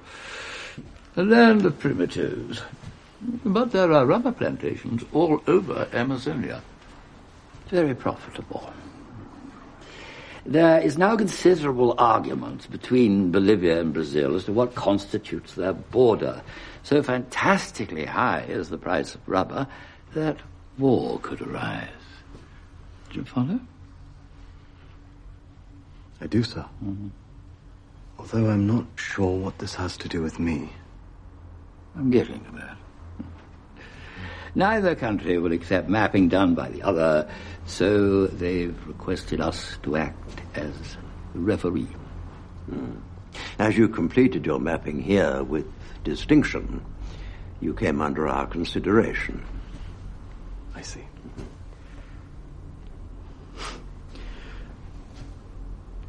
A 1.17 1.23
land 1.23 1.67
of 1.67 1.79
primitives. 1.79 2.63
But 3.23 3.73
there 3.73 3.93
are 3.93 4.07
rubber 4.07 4.33
plantations 4.33 5.05
all 5.13 5.43
over 5.47 5.89
Amazonia. 5.93 6.63
Very 7.69 7.95
profitable. 7.95 8.73
There 10.47 10.81
is 10.81 10.97
now 10.97 11.17
considerable 11.17 11.95
argument 11.99 12.71
between 12.71 13.31
Bolivia 13.31 13.81
and 13.81 13.93
Brazil 13.93 14.37
as 14.37 14.45
to 14.45 14.53
what 14.53 14.75
constitutes 14.75 15.55
their 15.55 15.75
border. 15.75 16.43
So 16.83 17.03
fantastically 17.03 18.07
high 18.07 18.47
is 18.49 18.71
the 18.71 18.79
price 18.79 19.15
of 19.15 19.21
rubber 19.29 19.67
that 20.15 20.39
war 20.79 21.19
could 21.21 21.43
arise. 21.43 21.89
Do 23.11 23.19
you 23.19 23.25
follow? 23.25 23.61
I 26.23 26.27
do, 26.27 26.43
sir. 26.43 26.65
Although 28.19 28.51
I'm 28.51 28.67
not 28.67 28.87
sure 28.97 29.39
what 29.39 29.59
this 29.59 29.75
has 29.75 29.97
to 29.99 30.09
do 30.09 30.23
with 30.23 30.39
me. 30.39 30.71
I'm 31.97 32.11
getting 32.11 32.43
to 32.45 32.51
that. 32.53 32.77
Neither 34.55 34.95
country 34.95 35.39
will 35.39 35.53
accept 35.53 35.89
mapping 35.89 36.29
done 36.29 36.55
by 36.55 36.69
the 36.69 36.83
other, 36.83 37.31
so 37.67 38.27
they've 38.27 38.77
requested 38.87 39.41
us 39.41 39.79
to 39.85 39.97
act 39.97 40.41
as 40.55 40.75
referee. 41.35 41.89
Hmm. 42.69 42.97
As 43.59 43.77
you 43.77 43.89
completed 43.89 44.45
your 44.47 44.59
mapping 44.59 45.01
here 45.01 45.45
with 45.45 45.67
distinction, 46.03 46.85
you 47.61 47.75
came 47.75 48.01
under 48.01 48.27
our 48.27 48.47
consideration. 48.47 49.45
I 50.75 50.83
see. 50.83 51.05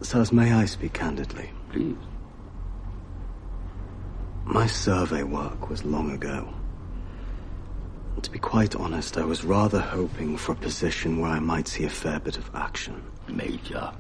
Sirs, 0.02 0.32
may 0.32 0.52
I 0.52 0.66
speak 0.66 0.94
candidly? 0.94 1.52
Please. 1.70 1.96
My 4.46 4.66
survey 4.66 5.24
work 5.24 5.70
was 5.70 5.86
long 5.86 6.12
ago. 6.12 6.52
To 8.22 8.32
be 8.32 8.40
quite 8.40 8.76
honest, 8.76 9.18
I 9.18 9.26
was 9.26 9.44
rather 9.44 9.80
hoping 9.80 10.38
for 10.38 10.52
a 10.52 10.56
position 10.56 11.20
where 11.20 11.32
I 11.32 11.40
might 11.40 11.68
see 11.68 11.86
a 11.86 11.90
fair 11.90 12.20
bit 12.20 12.38
of 12.38 12.50
action. 12.54 13.02
Major, 13.28 13.92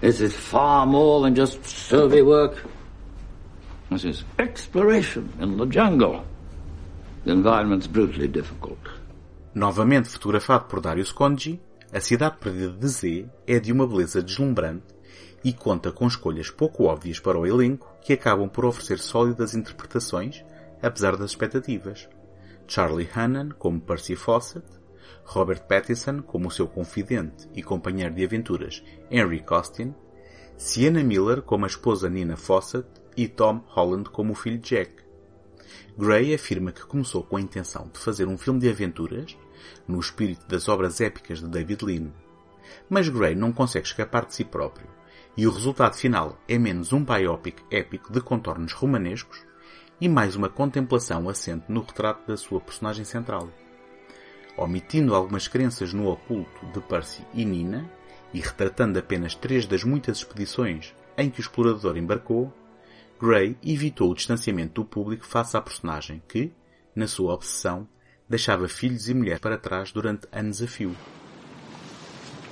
this 0.00 0.20
is 0.20 0.34
far 0.34 0.84
more 0.84 1.22
than 1.22 1.34
just 1.34 1.64
survey 1.64 2.22
work. 2.22 2.64
This 3.90 4.04
is 4.04 4.24
exploration 4.38 5.32
in 5.40 5.56
the 5.58 5.66
jungle. 5.66 6.24
The 7.24 7.32
environment's 7.32 7.86
brutally 7.86 8.26
difficult. 8.26 8.80
Novamente 9.54 10.08
fotografado 10.08 10.64
por 10.64 10.80
Darius 10.80 11.12
Conji, 11.12 11.60
a 11.92 12.00
cidade 12.00 12.38
perdida 12.38 12.72
de 12.72 12.88
Z 12.88 13.26
é 13.46 13.60
de 13.60 13.70
uma 13.70 13.86
beleza 13.86 14.22
deslumbrante 14.22 14.86
e 15.44 15.52
conta 15.52 15.92
com 15.92 16.06
escolhas 16.06 16.50
pouco 16.50 16.84
óbvias 16.84 17.20
para 17.20 17.38
o 17.38 17.46
elenco 17.46 17.86
que 18.00 18.12
acabam 18.12 18.48
por 18.48 18.64
oferecer 18.64 18.98
sólidas 18.98 19.54
interpretações, 19.54 20.44
apesar 20.82 21.16
das 21.16 21.30
expectativas. 21.30 22.08
Charlie 22.66 23.08
Hannan 23.14 23.50
como 23.58 23.80
Percy 23.80 24.16
Fawcett, 24.16 24.66
Robert 25.24 25.66
Pattinson 25.66 26.22
como 26.22 26.50
seu 26.50 26.66
confidente 26.66 27.48
e 27.54 27.62
companheiro 27.62 28.14
de 28.14 28.24
aventuras 28.24 28.82
Henry 29.10 29.40
Costin, 29.40 29.94
Sienna 30.56 31.02
Miller 31.02 31.42
como 31.42 31.64
a 31.64 31.68
esposa 31.68 32.08
Nina 32.08 32.36
Fawcett 32.36 32.88
e 33.16 33.28
Tom 33.28 33.62
Holland 33.68 34.10
como 34.10 34.32
o 34.32 34.36
filho 34.36 34.58
Jack. 34.58 35.02
Gray 35.96 36.34
afirma 36.34 36.72
que 36.72 36.86
começou 36.86 37.22
com 37.22 37.36
a 37.36 37.40
intenção 37.40 37.90
de 37.92 37.98
fazer 37.98 38.26
um 38.26 38.38
filme 38.38 38.60
de 38.60 38.68
aventuras, 38.68 39.36
no 39.86 40.00
espírito 40.00 40.46
das 40.46 40.68
obras 40.68 41.00
épicas 41.00 41.40
de 41.40 41.48
David 41.48 41.84
Lean. 41.84 42.12
Mas 42.88 43.08
Gray 43.08 43.34
não 43.34 43.52
consegue 43.52 43.86
escapar 43.86 44.26
de 44.26 44.34
si 44.34 44.44
próprio, 44.44 44.88
e 45.36 45.46
o 45.46 45.50
resultado 45.50 45.94
final 45.96 46.38
é 46.48 46.58
menos 46.58 46.92
um 46.92 47.04
biopic 47.04 47.62
épico 47.70 48.12
de 48.12 48.20
contornos 48.20 48.72
romanescos 48.72 49.44
e 50.02 50.08
mais 50.08 50.34
uma 50.34 50.48
contemplação 50.48 51.28
assente 51.28 51.66
no 51.68 51.80
retrato 51.80 52.26
da 52.26 52.36
sua 52.36 52.60
personagem 52.60 53.04
central. 53.04 53.48
Omitindo 54.56 55.14
algumas 55.14 55.46
crenças 55.46 55.92
no 55.92 56.08
oculto 56.08 56.66
de 56.74 56.80
Percy 56.80 57.24
e 57.32 57.44
Nina, 57.44 57.88
e 58.34 58.40
retratando 58.40 58.98
apenas 58.98 59.36
três 59.36 59.64
das 59.64 59.84
muitas 59.84 60.18
expedições 60.18 60.92
em 61.16 61.30
que 61.30 61.38
o 61.38 61.42
explorador 61.42 61.96
embarcou, 61.96 62.52
Gray 63.20 63.56
evitou 63.62 64.10
o 64.10 64.14
distanciamento 64.16 64.82
do 64.82 64.84
público 64.84 65.24
face 65.24 65.56
à 65.56 65.62
personagem 65.62 66.20
que, 66.26 66.52
na 66.96 67.06
sua 67.06 67.34
obsessão, 67.34 67.86
deixava 68.28 68.66
filhos 68.66 69.08
e 69.08 69.14
mulheres 69.14 69.38
para 69.40 69.56
trás 69.56 69.92
durante 69.92 70.26
anos 70.32 70.60
a 70.60 70.66
fio. 70.66 70.96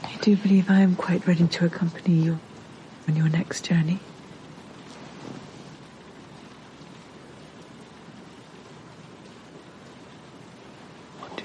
I 0.04 0.16
do 0.18 0.40
believe 0.40 0.70
I 0.70 0.84
am 0.84 0.94
quite 0.94 1.26
ready 1.26 1.48
to 1.48 1.64
accompany 1.64 2.26
you 2.26 2.38
on 3.08 3.18
your 3.18 3.28
next 3.28 3.68
journey. 3.68 3.98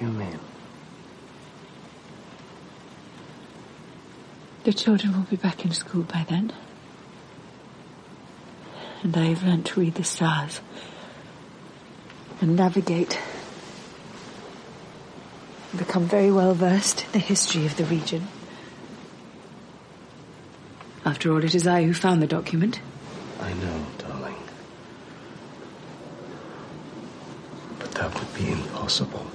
You 0.06 0.12
mean? 0.12 0.40
The 4.64 4.74
children 4.74 5.14
will 5.14 5.28
be 5.30 5.36
back 5.36 5.66
in 5.66 5.72
school 5.72 6.04
by 6.04 6.26
then. 6.30 6.54
And 9.04 9.16
I 9.16 9.26
have 9.26 9.44
learnt 9.44 9.68
to 9.68 9.80
read 9.80 9.96
the 9.96 10.04
stars 10.04 10.62
and 12.42 12.56
navigate. 12.56 13.20
and 15.72 15.80
Become 15.80 16.06
very 16.06 16.32
well 16.32 16.54
versed 16.54 17.06
in 17.06 17.12
the 17.12 17.20
history 17.20 17.66
of 17.66 17.78
the 17.78 17.86
region. 17.86 18.28
After 21.06 21.32
all, 21.32 21.44
it 21.44 21.54
is 21.54 21.68
I 21.68 21.84
who 21.84 21.94
found 21.94 22.22
the 22.22 22.28
document. 22.28 22.82
I 23.40 23.54
know, 23.54 23.86
darling. 24.00 24.36
But 27.78 27.92
that 27.92 28.14
would 28.16 28.34
be 28.34 28.52
impossible. 28.52 29.28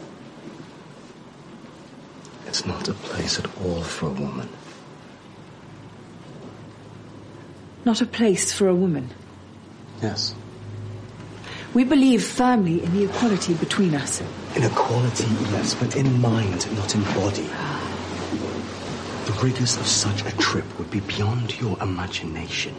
It's 2.61 2.69
not 2.69 2.89
a 2.89 2.93
place 2.93 3.39
at 3.39 3.47
all 3.65 3.81
for 3.81 4.09
a 4.09 4.11
woman. 4.11 4.47
Not 7.87 8.03
a 8.03 8.07
place 8.07 8.53
for 8.53 8.69
a 8.69 8.75
woman. 8.75 9.09
Yes. 10.03 10.35
We 11.73 11.85
believe 11.85 12.23
firmly 12.23 12.85
in 12.85 12.93
the 12.93 13.05
equality 13.05 13.55
between 13.55 13.95
us. 13.95 14.21
Inequality, 14.55 15.25
yes, 15.53 15.75
but 15.75 15.97
in 15.97 16.21
mind, 16.21 16.71
not 16.77 16.95
in 16.95 17.03
body. 17.15 17.49
The 19.25 19.41
rigors 19.43 19.79
of 19.79 19.87
such 19.87 20.27
a 20.27 20.37
trip 20.37 20.67
would 20.79 20.91
be 20.91 21.01
beyond 21.01 21.59
your 21.59 21.83
imagination. 21.83 22.75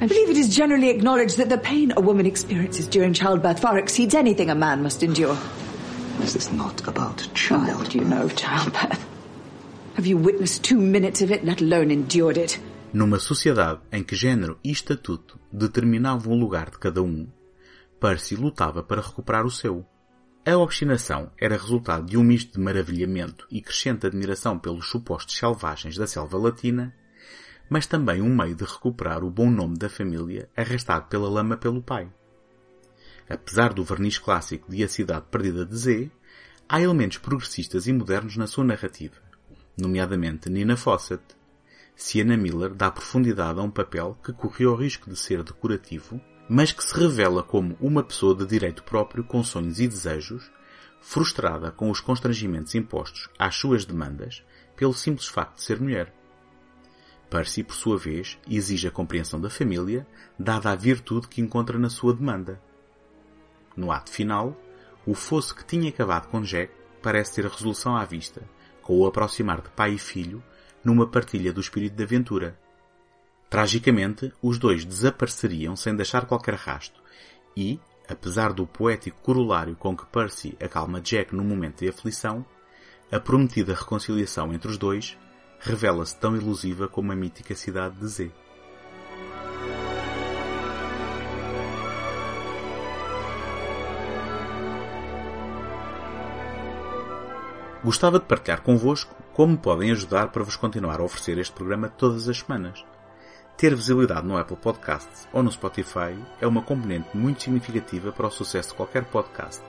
I 0.00 0.08
believe 0.08 0.30
it 0.30 0.36
is 0.36 0.52
generally 0.52 0.90
acknowledged 0.90 1.36
that 1.36 1.48
the 1.48 1.58
pain 1.58 1.92
a 1.96 2.00
woman 2.00 2.26
experiences 2.26 2.88
during 2.88 3.12
childbirth 3.12 3.60
far 3.60 3.78
exceeds 3.78 4.16
anything 4.16 4.50
a 4.50 4.56
man 4.56 4.82
must 4.82 5.04
endure. 5.04 5.38
This 6.18 6.34
is 6.34 6.50
not 6.50 6.88
about 6.88 7.24
Child, 7.34 7.78
what 7.78 7.90
do 7.90 7.98
you 7.98 8.04
know 8.04 8.28
childbirth? 8.28 9.10
Have 9.94 10.08
you 10.08 10.16
witnessed 10.16 10.62
two 10.62 10.80
minutes 10.80 11.20
of 11.20 11.30
it, 11.30 11.44
let 11.44 11.60
alone 11.60 11.92
endured 11.92 12.38
it? 12.38 12.58
Numa 12.94 13.18
sociedade 13.18 13.82
em 13.92 14.02
que 14.02 14.16
género 14.16 14.58
e 14.64 14.70
estatuto 14.70 15.38
determinavam 15.52 16.32
o 16.32 16.38
lugar 16.38 16.70
de 16.70 16.78
cada 16.78 17.02
um, 17.02 17.28
Percy 18.00 18.34
lutava 18.34 18.82
para 18.82 19.02
recuperar 19.02 19.44
o 19.44 19.50
seu. 19.50 19.84
A 20.46 20.56
obstinação 20.56 21.30
era 21.38 21.58
resultado 21.58 22.06
de 22.06 22.16
um 22.16 22.24
misto 22.24 22.54
de 22.54 22.60
maravilhamento 22.64 23.46
e 23.50 23.60
crescente 23.60 24.06
admiração 24.06 24.58
pelos 24.58 24.88
supostos 24.88 25.36
selvagens 25.36 25.94
da 25.98 26.06
selva 26.06 26.38
latina, 26.38 26.94
mas 27.68 27.86
também 27.86 28.22
um 28.22 28.34
meio 28.34 28.54
de 28.54 28.64
recuperar 28.64 29.22
o 29.22 29.30
bom 29.30 29.50
nome 29.50 29.76
da 29.76 29.90
família 29.90 30.48
arrastado 30.56 31.06
pela 31.08 31.28
lama 31.28 31.58
pelo 31.58 31.82
pai. 31.82 32.10
Apesar 33.28 33.74
do 33.74 33.84
verniz 33.84 34.16
clássico 34.16 34.70
de 34.70 34.82
A 34.82 34.88
Cidade 34.88 35.26
Perdida 35.30 35.66
de 35.66 35.76
Z, 35.76 36.10
há 36.66 36.80
elementos 36.80 37.18
progressistas 37.18 37.86
e 37.86 37.92
modernos 37.92 38.38
na 38.38 38.46
sua 38.46 38.64
narrativa, 38.64 39.31
nomeadamente 39.76 40.50
Nina 40.50 40.76
Fawcett. 40.76 41.22
Sienna 41.94 42.36
Miller 42.36 42.74
dá 42.74 42.90
profundidade 42.90 43.60
a 43.60 43.62
um 43.62 43.70
papel 43.70 44.18
que 44.24 44.32
correu 44.32 44.72
o 44.72 44.76
risco 44.76 45.10
de 45.10 45.16
ser 45.16 45.42
decorativo 45.42 46.20
mas 46.54 46.70
que 46.70 46.84
se 46.84 46.94
revela 46.94 47.42
como 47.42 47.76
uma 47.80 48.02
pessoa 48.02 48.34
de 48.34 48.44
direito 48.44 48.82
próprio 48.82 49.24
com 49.24 49.42
sonhos 49.42 49.80
e 49.80 49.88
desejos, 49.88 50.50
frustrada 51.00 51.70
com 51.70 51.90
os 51.90 52.00
constrangimentos 52.00 52.74
impostos 52.74 53.30
às 53.38 53.56
suas 53.56 53.86
demandas 53.86 54.44
pelo 54.76 54.92
simples 54.92 55.28
facto 55.28 55.56
de 55.56 55.62
ser 55.62 55.80
mulher. 55.80 56.12
Percy, 57.30 57.64
por 57.64 57.74
sua 57.74 57.96
vez, 57.96 58.38
exige 58.46 58.86
a 58.86 58.90
compreensão 58.90 59.40
da 59.40 59.48
família, 59.48 60.06
dada 60.38 60.70
a 60.70 60.76
virtude 60.76 61.26
que 61.26 61.40
encontra 61.40 61.78
na 61.78 61.88
sua 61.88 62.14
demanda. 62.14 62.60
No 63.74 63.90
ato 63.90 64.10
final, 64.10 64.54
o 65.06 65.14
fosso 65.14 65.54
que 65.54 65.64
tinha 65.64 65.88
acabado 65.88 66.28
com 66.28 66.42
Jack 66.42 66.70
parece 67.02 67.36
ter 67.36 67.46
resolução 67.46 67.96
à 67.96 68.04
vista, 68.04 68.42
com 68.92 68.98
o 68.98 69.06
aproximar 69.06 69.62
de 69.62 69.70
pai 69.70 69.94
e 69.94 69.98
filho 69.98 70.44
numa 70.84 71.06
partilha 71.06 71.50
do 71.50 71.62
espírito 71.62 71.96
de 71.96 72.02
aventura, 72.02 72.58
Tragicamente, 73.48 74.32
os 74.40 74.58
dois 74.58 74.82
desapareceriam 74.82 75.76
sem 75.76 75.94
deixar 75.94 76.24
qualquer 76.24 76.54
rasto 76.54 77.02
e, 77.54 77.78
apesar 78.08 78.50
do 78.50 78.66
poético 78.66 79.20
corolário 79.20 79.76
com 79.76 79.94
que 79.94 80.06
Percy 80.06 80.56
acalma 80.58 81.02
Jack 81.02 81.34
no 81.34 81.44
momento 81.44 81.80
de 81.80 81.88
aflição, 81.90 82.46
a 83.10 83.20
prometida 83.20 83.74
reconciliação 83.74 84.54
entre 84.54 84.70
os 84.70 84.78
dois 84.78 85.18
revela-se 85.60 86.18
tão 86.18 86.34
ilusiva 86.34 86.88
como 86.88 87.12
a 87.12 87.14
mítica 87.14 87.54
cidade 87.54 87.98
de 87.98 88.06
Z. 88.06 88.32
Gostava 97.84 98.20
de 98.20 98.26
partilhar 98.26 98.62
convosco 98.62 99.12
como 99.34 99.58
podem 99.58 99.90
ajudar 99.90 100.28
para 100.28 100.44
vos 100.44 100.54
continuar 100.54 101.00
a 101.00 101.02
oferecer 101.02 101.36
este 101.38 101.52
programa 101.52 101.88
todas 101.88 102.28
as 102.28 102.38
semanas. 102.38 102.84
Ter 103.56 103.74
visibilidade 103.74 104.26
no 104.26 104.36
Apple 104.36 104.56
Podcasts 104.56 105.26
ou 105.32 105.42
no 105.42 105.50
Spotify 105.50 106.16
é 106.40 106.46
uma 106.46 106.62
componente 106.62 107.16
muito 107.16 107.42
significativa 107.42 108.12
para 108.12 108.28
o 108.28 108.30
sucesso 108.30 108.70
de 108.70 108.74
qualquer 108.76 109.04
podcast. 109.06 109.62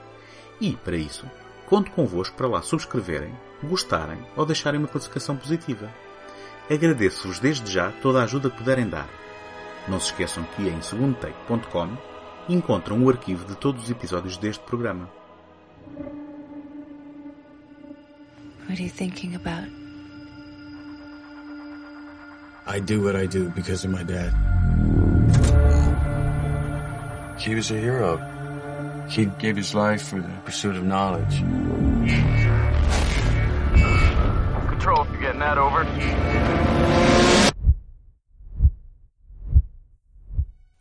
E, 0.60 0.76
para 0.76 0.96
isso, 0.96 1.28
conto 1.66 1.90
convosco 1.90 2.36
para 2.36 2.46
lá 2.46 2.62
subscreverem, 2.62 3.34
gostarem 3.64 4.24
ou 4.36 4.46
deixarem 4.46 4.78
uma 4.78 4.88
classificação 4.88 5.36
positiva. 5.36 5.90
Agradeço-vos 6.70 7.40
desde 7.40 7.70
já 7.70 7.90
toda 8.00 8.20
a 8.20 8.24
ajuda 8.24 8.48
que 8.48 8.58
puderem 8.58 8.88
dar. 8.88 9.08
Não 9.88 9.98
se 9.98 10.06
esqueçam 10.06 10.44
que 10.54 10.68
em 10.68 10.80
segundotake.com 10.80 11.96
encontram 12.48 13.02
o 13.02 13.08
arquivo 13.08 13.44
de 13.44 13.56
todos 13.56 13.84
os 13.84 13.90
episódios 13.90 14.36
deste 14.36 14.62
programa. 14.64 15.10
What 18.66 18.78
are 18.78 18.82
you 18.82 18.88
thinking 18.88 19.34
about? 19.34 19.68
I 22.66 22.80
do 22.80 23.02
what 23.02 23.14
I 23.14 23.26
do 23.26 23.50
because 23.50 23.84
of 23.84 23.90
my 23.90 24.02
dad. 24.02 24.32
He 27.38 27.54
was 27.54 27.70
a 27.70 27.78
hero. 27.78 28.16
He 29.10 29.26
gave 29.38 29.56
his 29.56 29.74
life 29.74 30.02
for 30.08 30.20
the 30.20 30.28
pursuit 30.46 30.76
of 30.76 30.84
knowledge. 30.84 31.44
Control, 34.68 35.06
you 35.12 35.20
getting 35.20 35.40
that 35.40 35.58
over? 35.58 35.84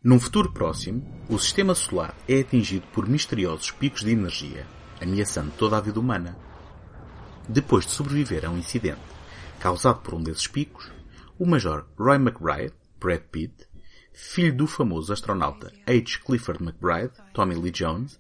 Num 0.02 0.20
futuro 0.20 0.52
próximo, 0.54 1.02
o 1.30 1.38
sistema 1.38 1.76
solar 1.76 2.14
é 2.28 2.40
atingido 2.40 2.86
por 2.94 3.08
misteriosos 3.08 3.72
picos 3.72 4.04
de 4.04 4.12
energia, 4.12 4.66
ameaçando 5.02 5.52
toda 5.58 5.78
a 5.78 5.82
vida 5.82 6.00
humana. 6.00 6.38
Depois 7.48 7.86
de 7.86 7.92
sobreviver 7.92 8.46
a 8.46 8.50
um 8.50 8.58
incidente 8.58 9.02
causado 9.60 10.02
por 10.02 10.14
um 10.14 10.24
desses 10.24 10.48
picos, 10.48 10.92
o 11.38 11.46
Major 11.46 11.86
Roy 11.98 12.16
McBride, 12.16 12.74
Brad 13.00 13.22
Pitt, 13.32 13.68
filho 14.14 14.56
do 14.56 14.68
famoso 14.68 15.12
astronauta 15.12 15.72
H. 15.86 16.20
Clifford 16.26 16.64
McBride, 16.64 17.14
Tommy 17.34 17.56
Lee 17.56 17.72
Jones, 17.72 18.20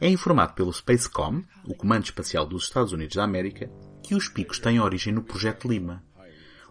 é 0.00 0.08
informado 0.08 0.54
pelo 0.54 0.72
Spacecom, 0.72 1.42
o 1.64 1.74
Comando 1.74 2.04
Espacial 2.04 2.46
dos 2.46 2.64
Estados 2.64 2.92
Unidos 2.92 3.16
da 3.16 3.24
América, 3.24 3.70
que 4.02 4.14
os 4.14 4.28
picos 4.28 4.58
têm 4.58 4.80
origem 4.80 5.12
no 5.12 5.22
Projeto 5.22 5.68
Lima, 5.68 6.02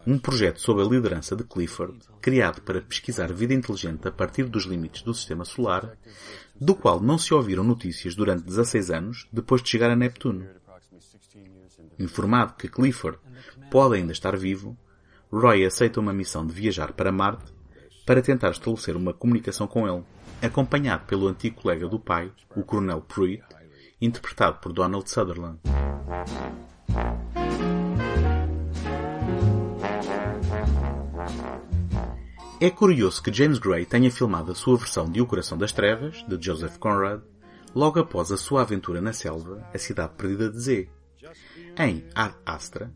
um 0.05 0.17
projeto 0.17 0.59
sob 0.59 0.81
a 0.81 0.85
liderança 0.85 1.35
de 1.35 1.43
Clifford, 1.43 1.99
criado 2.19 2.61
para 2.61 2.81
pesquisar 2.81 3.31
vida 3.31 3.53
inteligente 3.53 4.07
a 4.07 4.11
partir 4.11 4.45
dos 4.45 4.63
limites 4.65 5.03
do 5.03 5.13
Sistema 5.13 5.45
Solar, 5.45 5.95
do 6.59 6.73
qual 6.73 6.99
não 6.99 7.17
se 7.17 7.33
ouviram 7.33 7.63
notícias 7.63 8.15
durante 8.15 8.43
16 8.43 8.89
anos 8.89 9.27
depois 9.31 9.61
de 9.61 9.69
chegar 9.69 9.91
a 9.91 9.95
Neptuno. 9.95 10.47
Informado 12.01 12.55
que 12.55 12.67
Clifford 12.67 13.19
pode 13.69 13.95
ainda 13.95 14.11
estar 14.11 14.35
vivo, 14.35 14.75
Roy 15.31 15.63
aceita 15.63 15.99
uma 15.99 16.11
missão 16.11 16.45
de 16.45 16.51
viajar 16.51 16.93
para 16.93 17.11
Marte 17.11 17.53
para 18.07 18.23
tentar 18.23 18.49
estabelecer 18.49 18.95
uma 18.95 19.13
comunicação 19.13 19.67
com 19.67 19.87
ele, 19.87 20.03
acompanhado 20.41 21.05
pelo 21.05 21.27
antigo 21.27 21.61
colega 21.61 21.87
do 21.87 21.99
pai, 21.99 22.31
o 22.55 22.63
Coronel 22.63 23.01
Pruitt, 23.01 23.43
interpretado 24.01 24.57
por 24.59 24.73
Donald 24.73 25.07
Sutherland. 25.07 25.59
É 32.59 32.69
curioso 32.71 33.21
que 33.21 33.31
James 33.31 33.59
Gray 33.59 33.85
tenha 33.85 34.11
filmado 34.11 34.51
a 34.51 34.55
sua 34.55 34.77
versão 34.77 35.09
de 35.09 35.21
O 35.21 35.27
Coração 35.27 35.55
das 35.55 35.71
Trevas, 35.71 36.25
de 36.27 36.43
Joseph 36.43 36.77
Conrad, 36.77 37.21
logo 37.75 37.99
após 37.99 38.31
a 38.31 38.37
sua 38.37 38.63
aventura 38.63 38.99
na 38.99 39.13
selva, 39.13 39.63
a 39.71 39.77
cidade 39.77 40.13
perdida 40.17 40.49
de 40.49 40.59
Z. 40.59 41.00
Em 41.77 42.03
Ad 42.15 42.35
Astra, 42.45 42.91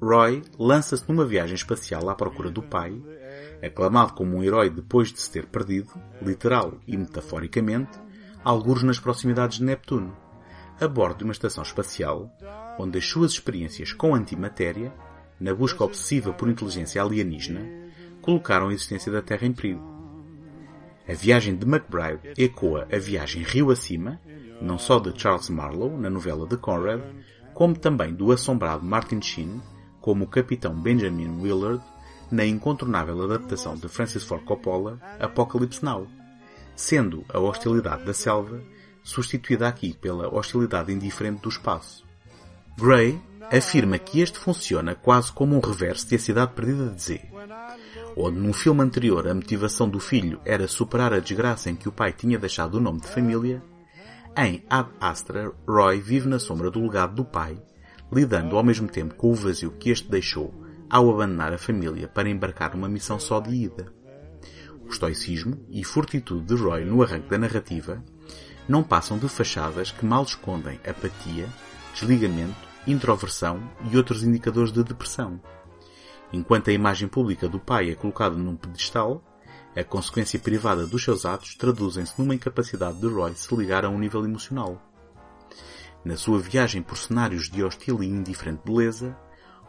Roy 0.00 0.42
lança-se 0.58 1.04
numa 1.08 1.24
viagem 1.24 1.54
espacial 1.54 2.08
à 2.08 2.14
procura 2.14 2.50
do 2.50 2.62
pai, 2.62 3.00
aclamado 3.62 4.14
como 4.14 4.36
um 4.36 4.42
herói 4.42 4.70
depois 4.70 5.12
de 5.12 5.20
se 5.20 5.30
ter 5.30 5.46
perdido, 5.46 5.90
literal 6.22 6.78
e 6.86 6.96
metaforicamente, 6.96 7.98
alguns 8.44 8.82
nas 8.82 9.00
proximidades 9.00 9.58
de 9.58 9.64
Neptuno, 9.64 10.16
a 10.80 10.86
bordo 10.86 11.18
de 11.18 11.24
uma 11.24 11.32
estação 11.32 11.62
espacial, 11.62 12.30
onde 12.78 12.98
as 12.98 13.06
suas 13.06 13.32
experiências 13.32 13.92
com 13.92 14.14
antimatéria, 14.14 14.92
na 15.40 15.54
busca 15.54 15.84
obsessiva 15.84 16.32
por 16.32 16.48
inteligência 16.48 17.02
alienígena, 17.02 17.60
colocaram 18.22 18.68
a 18.68 18.72
existência 18.72 19.10
da 19.10 19.22
Terra 19.22 19.46
em 19.46 19.52
perigo. 19.52 19.98
A 21.08 21.12
viagem 21.12 21.56
de 21.56 21.66
McBride 21.66 22.34
ecoa 22.36 22.86
a 22.92 22.98
viagem 22.98 23.42
rio 23.42 23.70
acima, 23.70 24.20
não 24.60 24.78
só 24.78 24.98
de 24.98 25.18
Charles 25.20 25.48
Marlowe, 25.48 25.96
na 25.96 26.10
novela 26.10 26.46
de 26.46 26.56
Conrad, 26.56 27.00
como 27.58 27.76
também 27.76 28.14
do 28.14 28.30
assombrado 28.30 28.84
Martin 28.84 29.20
Sheen, 29.20 29.60
como 30.00 30.22
o 30.22 30.28
capitão 30.28 30.72
Benjamin 30.80 31.42
Willard 31.42 31.82
na 32.30 32.46
incontornável 32.46 33.20
adaptação 33.24 33.74
de 33.74 33.88
Francis 33.88 34.22
Ford 34.22 34.44
Coppola, 34.44 35.00
Apocalypse 35.18 35.84
Now, 35.84 36.06
sendo 36.76 37.24
a 37.28 37.40
hostilidade 37.40 38.04
da 38.04 38.14
selva 38.14 38.62
substituída 39.02 39.66
aqui 39.66 39.92
pela 39.92 40.32
hostilidade 40.32 40.92
indiferente 40.92 41.42
do 41.42 41.48
espaço. 41.48 42.04
Gray 42.78 43.20
afirma 43.50 43.98
que 43.98 44.20
este 44.20 44.38
funciona 44.38 44.94
quase 44.94 45.32
como 45.32 45.56
um 45.56 45.60
reverso 45.60 46.06
de 46.06 46.14
A 46.14 46.18
Cidade 46.20 46.52
Perdida 46.52 46.90
de 46.90 47.02
Z, 47.02 47.20
onde 48.16 48.38
num 48.38 48.52
filme 48.52 48.82
anterior 48.82 49.26
a 49.26 49.34
motivação 49.34 49.88
do 49.88 49.98
filho 49.98 50.40
era 50.44 50.68
superar 50.68 51.12
a 51.12 51.18
desgraça 51.18 51.68
em 51.68 51.74
que 51.74 51.88
o 51.88 51.92
pai 51.92 52.12
tinha 52.12 52.38
deixado 52.38 52.76
o 52.76 52.80
nome 52.80 53.00
de 53.00 53.08
família, 53.08 53.60
em 54.36 54.64
Ad 54.68 54.90
Astra, 55.00 55.52
Roy 55.66 56.00
vive 56.00 56.28
na 56.28 56.38
sombra 56.38 56.70
do 56.70 56.80
legado 56.80 57.14
do 57.14 57.24
pai 57.24 57.60
lidando 58.10 58.56
ao 58.56 58.64
mesmo 58.64 58.88
tempo 58.88 59.14
com 59.14 59.30
o 59.30 59.34
vazio 59.34 59.72
que 59.72 59.90
este 59.90 60.08
deixou 60.08 60.52
ao 60.88 61.10
abandonar 61.10 61.52
a 61.52 61.58
família 61.58 62.08
para 62.08 62.28
embarcar 62.28 62.74
numa 62.74 62.88
missão 62.88 63.20
só 63.20 63.40
de 63.40 63.54
ida. 63.54 63.92
O 64.84 64.88
estoicismo 64.88 65.58
e 65.68 65.84
fortitude 65.84 66.46
de 66.46 66.54
Roy 66.54 66.84
no 66.84 67.02
arranque 67.02 67.28
da 67.28 67.36
narrativa 67.36 68.02
não 68.66 68.82
passam 68.82 69.18
de 69.18 69.28
fachadas 69.28 69.90
que 69.90 70.04
mal 70.04 70.22
escondem 70.22 70.80
apatia, 70.88 71.46
desligamento, 71.92 72.56
introversão 72.86 73.60
e 73.90 73.96
outros 73.96 74.22
indicadores 74.22 74.72
de 74.72 74.82
depressão. 74.82 75.40
Enquanto 76.32 76.68
a 76.68 76.72
imagem 76.72 77.08
pública 77.08 77.48
do 77.48 77.58
pai 77.58 77.90
é 77.90 77.94
colocada 77.94 78.36
num 78.36 78.56
pedestal, 78.56 79.22
a 79.78 79.84
consequência 79.84 80.40
privada 80.40 80.88
dos 80.88 81.04
seus 81.04 81.24
atos 81.24 81.54
traduzem-se 81.54 82.14
numa 82.18 82.34
incapacidade 82.34 82.98
de 82.98 83.06
Roy 83.06 83.32
se 83.36 83.54
ligar 83.54 83.84
a 83.84 83.88
um 83.88 83.96
nível 83.96 84.24
emocional. 84.24 84.82
Na 86.04 86.16
sua 86.16 86.40
viagem 86.40 86.82
por 86.82 86.98
cenários 86.98 87.48
de 87.48 87.62
hostil 87.62 88.02
e 88.02 88.06
indiferente 88.06 88.62
beleza, 88.64 89.16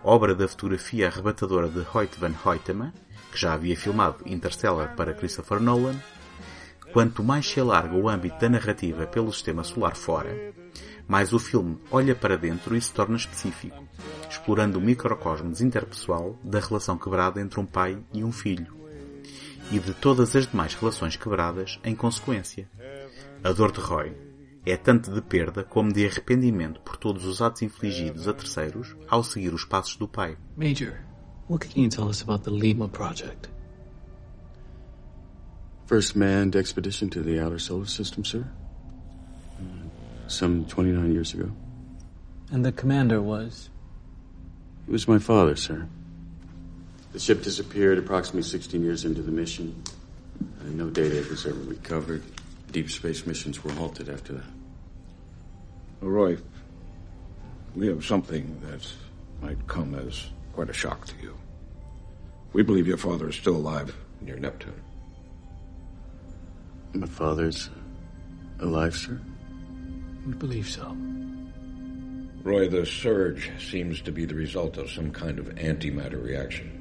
obra 0.03 0.33
da 0.33 0.47
fotografia 0.47 1.07
arrebatadora 1.07 1.69
de 1.69 1.85
Hoyt 1.93 2.19
van 2.19 2.33
Hoytema, 2.43 2.91
que 3.31 3.37
já 3.37 3.53
havia 3.53 3.77
filmado 3.77 4.23
Interstellar 4.25 4.95
para 4.95 5.13
Christopher 5.13 5.59
Nolan, 5.59 5.95
quanto 6.91 7.23
mais 7.23 7.47
se 7.47 7.59
alarga 7.59 7.95
o 7.95 8.09
âmbito 8.09 8.39
da 8.39 8.49
narrativa 8.49 9.05
pelo 9.05 9.31
sistema 9.31 9.63
solar 9.63 9.95
fora, 9.95 10.55
mais 11.07 11.33
o 11.33 11.39
filme 11.39 11.77
olha 11.91 12.15
para 12.15 12.35
dentro 12.35 12.75
e 12.75 12.81
se 12.81 12.91
torna 12.91 13.15
específico, 13.15 13.87
explorando 14.27 14.79
o 14.79 14.81
microcosmos 14.81 15.61
interpessoal 15.61 16.35
da 16.43 16.59
relação 16.59 16.97
quebrada 16.97 17.39
entre 17.39 17.59
um 17.59 17.65
pai 17.65 17.99
e 18.11 18.23
um 18.23 18.31
filho, 18.31 18.78
e 19.71 19.79
de 19.79 19.93
todas 19.93 20.35
as 20.35 20.47
demais 20.47 20.73
relações 20.73 21.15
quebradas 21.15 21.79
em 21.83 21.95
consequência. 21.95 22.69
A 23.43 23.51
dor 23.51 23.71
de 23.71 23.79
Roy 23.79 24.15
é 24.65 24.75
tanto 24.75 25.11
de 25.11 25.21
perda 25.21 25.63
como 25.63 25.93
de 25.93 26.05
arrependimento 26.05 26.81
por 26.81 26.97
todos 26.97 27.25
os 27.25 27.41
atos 27.41 27.61
infligidos 27.61 28.27
a 28.27 28.33
terceiros 28.33 28.95
ao 29.07 29.23
seguir 29.23 29.53
os 29.53 29.65
passos 29.65 29.95
do 29.95 30.07
pai. 30.07 30.37
Major, 30.57 30.99
what 31.47 31.67
can 31.67 31.81
you 31.81 31.89
tell 31.89 32.07
us 32.07 32.21
about 32.21 32.43
the 32.43 32.51
Lima 32.51 32.87
project? 32.87 33.49
First 35.87 36.15
manned 36.15 36.55
expedition 36.55 37.09
to 37.09 37.23
the 37.23 37.39
outer 37.39 37.59
solar 37.59 37.87
system, 37.87 38.23
sir. 38.23 38.45
Some 40.27 40.65
29 40.65 41.11
years 41.11 41.33
ago. 41.33 41.51
And 42.51 42.63
the 42.63 42.71
commander 42.71 43.21
was? 43.21 43.71
It 44.87 44.91
was 44.91 45.07
my 45.07 45.19
father, 45.19 45.55
sir. 45.55 45.87
The 47.11 47.19
ship 47.19 47.41
disappeared 47.41 47.97
approximately 47.97 48.43
16 48.43 48.83
years 48.83 49.05
into 49.05 49.21
the 49.21 49.31
mission. 49.31 49.83
And 50.61 50.77
no 50.77 50.89
data 50.89 51.25
was 51.29 51.45
ever 51.45 51.59
recovered. 51.59 52.23
Deep 52.71 52.89
space 52.89 53.25
missions 53.25 53.63
were 53.63 53.71
halted 53.71 54.09
after 54.09 54.33
that. 54.33 54.43
Roy, 56.01 56.37
we 57.75 57.87
have 57.87 58.05
something 58.05 58.61
that 58.63 58.87
might 59.41 59.67
come 59.67 59.95
as 59.95 60.29
quite 60.53 60.69
a 60.69 60.73
shock 60.73 61.05
to 61.07 61.15
you. 61.21 61.35
We 62.53 62.63
believe 62.63 62.87
your 62.87 62.97
father 62.97 63.29
is 63.29 63.35
still 63.35 63.55
alive 63.55 63.95
near 64.21 64.37
Neptune. 64.37 64.81
My 66.93 67.07
father's 67.07 67.69
alive, 68.59 68.95
sir? 68.95 69.19
We 70.25 70.33
believe 70.33 70.67
so. 70.67 70.95
Roy, 72.43 72.69
the 72.69 72.85
surge 72.85 73.51
seems 73.59 74.01
to 74.01 74.11
be 74.11 74.25
the 74.25 74.35
result 74.35 74.77
of 74.77 74.89
some 74.89 75.11
kind 75.11 75.39
of 75.39 75.47
antimatter 75.55 76.23
reaction. 76.23 76.78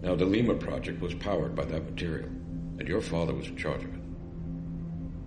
Now, 0.00 0.14
the 0.14 0.24
Lima 0.24 0.54
project 0.54 1.00
was 1.00 1.14
powered 1.14 1.54
by 1.54 1.64
that 1.64 1.84
material, 1.84 2.28
and 2.78 2.86
your 2.86 3.00
father 3.00 3.34
was 3.34 3.48
in 3.48 3.56
charge 3.56 3.82
of 3.82 3.92
it. 3.94 4.00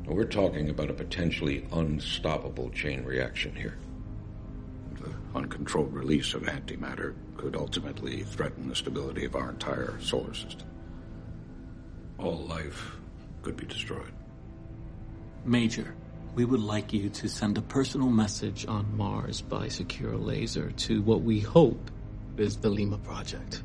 Now, 0.08 0.14
we're 0.14 0.26
talking 0.26 0.70
about 0.70 0.90
a 0.90 0.94
potentially 0.94 1.68
unstoppable 1.72 2.70
chain 2.70 3.04
reaction 3.04 3.56
here. 3.56 3.78
The 5.00 5.12
uncontrolled 5.36 5.94
release 5.94 6.34
of 6.34 6.44
antimatter 6.44 7.16
could 7.36 7.56
ultimately 7.56 8.24
threaten 8.24 8.70
the 8.70 8.76
stability 8.76 9.26
of 9.26 9.36
our 9.36 9.50
entire 9.50 10.00
solar 10.00 10.34
system. 10.34 10.68
All 12.18 12.38
life 12.38 12.96
could 13.42 13.58
be 13.58 13.66
destroyed. 13.66 14.14
Major, 15.44 15.96
we 16.36 16.46
would 16.46 16.62
like 16.62 16.94
you 16.94 17.10
to 17.10 17.28
send 17.28 17.58
a 17.58 17.62
personal 17.62 18.10
message 18.10 18.66
on 18.68 18.96
Mars 18.96 19.42
by 19.42 19.68
secure 19.68 20.16
laser 20.16 20.72
to 20.72 21.02
what 21.02 21.24
we 21.24 21.40
hope 21.40 21.92
is 22.38 22.58
the 22.58 22.70
Lima 22.70 22.98
Project. 23.00 23.64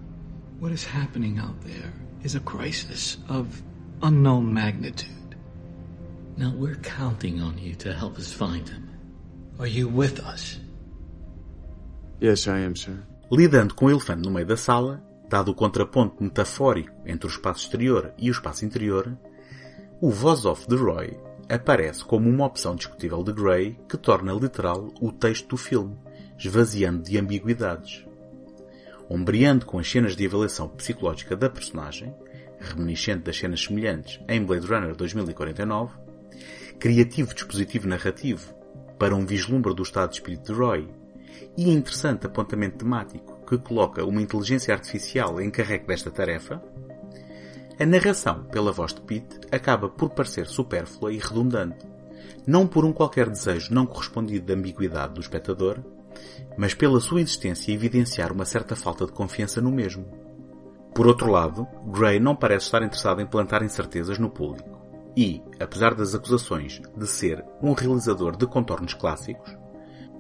What 0.59 0.73
is 0.73 0.87
happening 0.87 1.39
out 1.39 1.61
there 1.61 1.93
is 2.25 2.35
a 2.35 2.41
crisis 2.41 3.19
of 3.29 3.63
unknown 4.01 4.55
magnitude. 4.55 5.37
Now 6.39 6.55
we're 6.57 6.77
counting 6.77 7.43
on 7.43 7.59
you 7.59 7.75
to 7.77 7.93
help 7.93 8.17
us 8.17 8.33
find 8.33 8.67
him. 8.67 8.89
Are 9.59 9.67
you 9.67 9.87
with 9.87 10.19
us? 10.21 10.59
Yes, 12.23 12.49
I 12.49 12.61
am, 12.61 12.75
sir. 12.75 13.07
Lidando 13.31 13.75
com 13.75 13.87
o 13.87 13.91
elefante 13.91 14.23
no 14.23 14.31
meio 14.31 14.47
da 14.47 14.57
sala, 14.57 15.03
dado 15.29 15.51
o 15.51 15.55
contraponto 15.55 16.23
metafórico 16.25 16.91
entre 17.05 17.27
o 17.27 17.31
espaço 17.31 17.65
exterior 17.65 18.15
e 18.17 18.31
o 18.31 18.33
espaço 18.33 18.65
interior, 18.65 19.15
o 20.01 20.11
voz-off 20.11 20.67
de 20.67 20.77
Roy 20.77 21.19
aparece 21.51 22.03
como 22.03 22.31
uma 22.31 22.47
opção 22.47 22.75
discutível 22.75 23.23
de 23.23 23.33
Gray 23.35 23.79
que 23.87 23.99
torna 23.99 24.33
literal 24.33 24.91
o 25.03 25.13
texto 25.13 25.49
do 25.49 25.57
filme, 25.59 25.99
esvaziando 26.39 27.03
de 27.03 27.19
ambiguidades. 27.19 28.06
Ombreando 29.09 29.65
com 29.65 29.79
as 29.79 29.91
cenas 29.91 30.17
de 30.17 30.27
avaliação 30.27 30.69
psicológica 30.69 31.37
da 31.37 31.49
personagem, 31.49 32.15
reminiscente 32.59 33.25
das 33.25 33.37
cenas 33.37 33.63
semelhantes 33.63 34.21
em 34.29 34.43
Blade 34.43 34.67
Runner 34.67 34.97
2049, 34.97 35.95
criativo 36.79 37.35
dispositivo 37.35 37.89
narrativo 37.89 38.55
para 38.99 39.15
um 39.15 39.25
vislumbre 39.25 39.75
do 39.75 39.83
estado 39.83 40.11
de 40.11 40.17
espírito 40.17 40.53
de 40.53 40.59
Roy 40.59 40.89
e 41.57 41.71
interessante 41.71 42.27
apontamento 42.27 42.79
temático 42.79 43.45
que 43.47 43.59
coloca 43.59 44.05
uma 44.05 44.21
inteligência 44.21 44.75
artificial 44.75 45.41
encarregue 45.41 45.87
desta 45.87 46.11
tarefa, 46.11 46.63
a 47.79 47.87
narração 47.87 48.45
pela 48.45 48.73
voz 48.73 48.95
de 48.95 49.03
Pete 49.03 49.39
acaba 49.53 49.89
por 49.89 50.11
parecer 50.11 50.47
supérflua 50.47 51.13
e 51.13 51.19
redundante, 51.19 51.87
não 52.47 52.67
por 52.67 52.85
um 52.85 52.93
qualquer 52.93 53.29
desejo 53.29 53.73
não 53.73 53.87
correspondido 53.87 54.47
de 54.47 54.53
ambiguidade 54.53 55.15
do 55.15 55.21
espectador, 55.21 55.79
mas 56.57 56.75
pela 56.75 57.01
sua 57.01 57.21
existência 57.21 57.73
evidenciar 57.73 58.33
uma 58.33 58.45
certa 58.45 58.75
falta 58.75 59.07
de 59.07 59.13
confiança 59.13 59.61
no 59.61 59.71
mesmo. 59.71 60.07
Por 60.95 61.07
outro 61.07 61.31
lado, 61.31 61.67
Gray 61.87 62.19
não 62.19 62.35
parece 62.35 62.67
estar 62.67 62.83
interessado 62.83 63.21
em 63.21 63.27
plantar 63.27 63.63
incertezas 63.63 64.19
no 64.19 64.31
público 64.31 64.81
e, 65.17 65.43
apesar 65.59 65.95
das 65.95 66.15
acusações 66.15 66.81
de 66.97 67.07
ser 67.07 67.45
um 67.63 67.73
realizador 67.73 68.37
de 68.37 68.47
contornos 68.47 68.95
clássicos, 68.95 69.57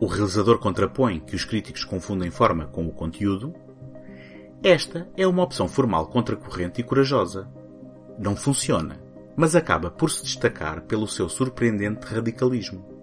o 0.00 0.06
realizador 0.06 0.58
contrapõe 0.58 1.20
que 1.20 1.34
os 1.34 1.44
críticos 1.44 1.84
confundem 1.84 2.30
forma 2.30 2.66
com 2.66 2.86
o 2.86 2.92
conteúdo, 2.92 3.54
esta 4.62 5.08
é 5.16 5.26
uma 5.26 5.42
opção 5.42 5.68
formal 5.68 6.06
contracorrente 6.06 6.80
e 6.80 6.84
corajosa. 6.84 7.48
Não 8.18 8.34
funciona, 8.34 8.98
mas 9.36 9.54
acaba 9.54 9.90
por 9.90 10.10
se 10.10 10.24
destacar 10.24 10.82
pelo 10.82 11.06
seu 11.06 11.28
surpreendente 11.28 12.06
radicalismo. 12.06 12.95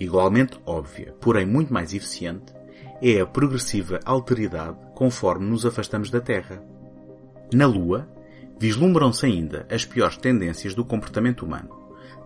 Igualmente 0.00 0.58
óbvia, 0.66 1.14
porém 1.20 1.46
muito 1.46 1.72
mais 1.72 1.94
eficiente, 1.94 2.52
é 3.00 3.20
a 3.20 3.26
progressiva 3.26 4.00
alteridade 4.04 4.76
conforme 4.94 5.46
nos 5.46 5.64
afastamos 5.64 6.10
da 6.10 6.20
Terra. 6.20 6.62
Na 7.52 7.66
Lua, 7.66 8.08
vislumbram-se 8.58 9.26
ainda 9.26 9.66
as 9.70 9.84
piores 9.84 10.16
tendências 10.16 10.74
do 10.74 10.84
comportamento 10.84 11.44
humano, 11.44 11.70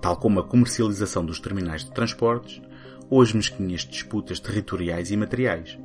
tal 0.01 0.17
como 0.17 0.41
a 0.41 0.45
comercialização 0.45 1.25
dos 1.25 1.41
terminais 1.41 1.85
de 1.85 1.91
transportes 1.91 2.63
ou 3.11 3.21
as 3.21 3.33
mesquinhas 3.33 3.83
disputas 3.83 4.39
territoriais 4.39 5.11
e 5.11 5.17
materiais. 5.17 5.79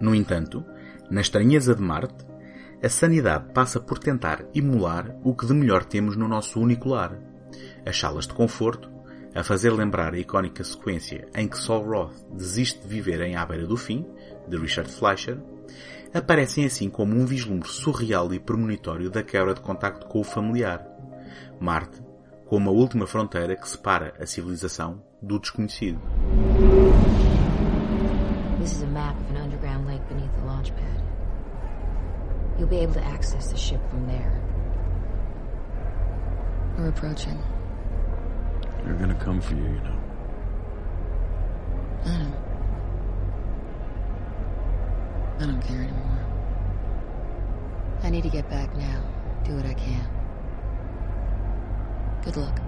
No 0.00 0.14
entanto, 0.14 0.64
na 1.10 1.20
estranheza 1.20 1.74
de 1.74 1.82
Marte, 1.82 2.24
a 2.82 2.88
sanidade 2.88 3.52
passa 3.52 3.80
por 3.80 3.98
tentar 3.98 4.44
emular 4.54 5.16
o 5.22 5.34
que 5.34 5.46
de 5.46 5.54
melhor 5.54 5.84
temos 5.84 6.16
no 6.16 6.28
nosso 6.28 6.60
único 6.60 6.88
lar. 6.88 7.18
As 7.86 7.98
salas 7.98 8.26
de 8.26 8.34
conforto, 8.34 8.90
a 9.34 9.42
fazer 9.42 9.70
lembrar 9.70 10.14
a 10.14 10.18
icónica 10.18 10.62
sequência 10.62 11.26
em 11.34 11.48
que 11.48 11.58
Sol 11.58 11.82
Roth 11.82 12.14
desiste 12.30 12.80
de 12.80 12.88
viver 12.88 13.20
em 13.22 13.34
À 13.34 13.44
beira 13.44 13.66
do 13.66 13.76
fim, 13.76 14.06
de 14.46 14.56
Richard 14.56 14.90
Fleischer, 14.90 15.38
aparecem 16.12 16.64
assim 16.64 16.88
como 16.88 17.16
um 17.16 17.26
vislumbre 17.26 17.68
surreal 17.68 18.32
e 18.32 18.38
premonitório 18.38 19.10
da 19.10 19.24
quebra 19.24 19.52
de 19.52 19.60
contacto 19.60 20.06
com 20.06 20.20
o 20.20 20.24
familiar. 20.24 20.86
Marte, 21.58 22.00
como 22.46 22.70
a 22.70 22.72
última 22.72 23.06
fronteira 23.06 23.56
que 23.56 23.68
separa 23.68 24.14
a 24.20 24.26
civilização 24.26 25.02
do 25.20 25.40
desconhecido. 25.40 26.00
This 28.60 28.76
is 28.76 28.82
a 28.82 28.86
map 28.86 29.16
of 29.20 29.36
an 29.36 29.42
underground 29.42 29.86
lake 29.86 30.02
beneath 30.08 30.32
the 30.36 30.46
launch 30.46 30.72
pad. 30.72 31.02
You'll 32.56 32.68
be 32.68 32.78
able 32.78 32.94
to 32.94 33.04
access 33.04 33.50
the 33.50 33.56
ship 33.56 33.80
from 33.90 34.06
there. 34.06 34.40
We're 36.78 36.88
approaching. 36.88 37.38
They're 38.84 38.94
gonna 38.94 39.14
come 39.14 39.40
for 39.40 39.54
you, 39.54 39.62
you 39.62 39.80
know. 39.80 40.00
I 42.04 42.18
know. 42.18 42.34
I 45.40 45.46
don't 45.46 45.62
care 45.62 45.80
anymore. 45.80 46.24
I 48.02 48.10
need 48.10 48.22
to 48.24 48.28
get 48.28 48.48
back 48.50 48.76
now. 48.76 49.02
Do 49.44 49.56
what 49.56 49.64
I 49.64 49.74
can. 49.74 50.06
Good 52.24 52.36
luck. 52.36 52.60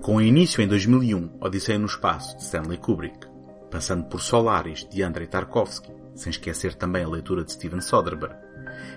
Com 0.00 0.20
início 0.20 0.62
em 0.62 0.68
2001, 0.68 1.30
Odisseia 1.40 1.78
no 1.78 1.86
Espaço, 1.86 2.36
de 2.36 2.42
Stanley 2.42 2.76
Kubrick, 2.76 3.26
passando 3.74 4.04
por 4.04 4.22
Solaris, 4.22 4.86
de 4.88 5.02
Andrei 5.02 5.26
Tarkovsky, 5.26 5.92
sem 6.14 6.30
esquecer 6.30 6.74
também 6.74 7.02
a 7.02 7.08
leitura 7.08 7.42
de 7.42 7.50
Steven 7.50 7.80
Soderbergh, 7.80 8.36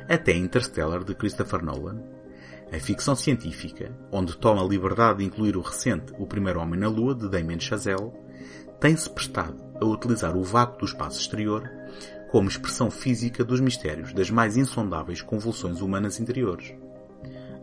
até 0.08 0.34
Interstellar, 0.34 1.04
de 1.04 1.16
Christopher 1.16 1.66
Nolan, 1.66 2.00
a 2.72 2.80
ficção 2.80 3.16
científica, 3.16 3.92
onde 4.12 4.38
toma 4.38 4.64
a 4.64 4.68
liberdade 4.68 5.18
de 5.18 5.26
incluir 5.26 5.58
o 5.58 5.62
recente 5.62 6.14
O 6.20 6.28
Primeiro 6.28 6.60
Homem 6.60 6.80
na 6.80 6.88
Lua, 6.88 7.16
de 7.16 7.28
Damien 7.28 7.60
Chazelle, 7.60 8.12
tem-se 8.80 9.10
prestado 9.10 9.58
a 9.82 9.84
utilizar 9.84 10.38
o 10.38 10.44
vácuo 10.44 10.78
do 10.78 10.86
espaço 10.86 11.22
exterior 11.22 11.68
como 12.30 12.48
expressão 12.48 12.92
física 12.92 13.44
dos 13.44 13.60
mistérios 13.60 14.14
das 14.14 14.30
mais 14.30 14.58
insondáveis 14.58 15.24
convulsões 15.24 15.82
humanas 15.82 16.20
interiores. 16.20 16.76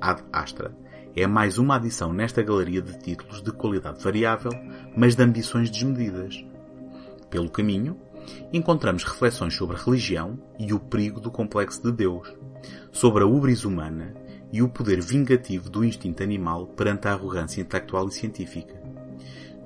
Ad 0.00 0.20
Astra 0.32 0.76
é 1.14 1.28
mais 1.28 1.58
uma 1.58 1.76
adição 1.76 2.12
nesta 2.12 2.42
galeria 2.42 2.82
de 2.82 2.98
títulos 2.98 3.40
de 3.40 3.52
qualidade 3.52 4.02
variável, 4.02 4.50
mas 4.96 5.14
de 5.14 5.22
ambições 5.22 5.70
desmedidas. 5.70 6.44
Pelo 7.34 7.50
caminho, 7.50 7.98
encontramos 8.52 9.02
reflexões 9.02 9.56
sobre 9.56 9.74
a 9.74 9.80
religião 9.80 10.38
e 10.56 10.72
o 10.72 10.78
perigo 10.78 11.18
do 11.18 11.32
complexo 11.32 11.82
de 11.82 11.90
Deus, 11.90 12.32
sobre 12.92 13.24
a 13.24 13.26
ubris 13.26 13.64
humana 13.64 14.14
e 14.52 14.62
o 14.62 14.68
poder 14.68 15.02
vingativo 15.02 15.68
do 15.68 15.84
instinto 15.84 16.22
animal 16.22 16.68
perante 16.68 17.08
a 17.08 17.12
arrogância 17.12 17.60
intelectual 17.60 18.06
e 18.06 18.12
científica. 18.12 18.80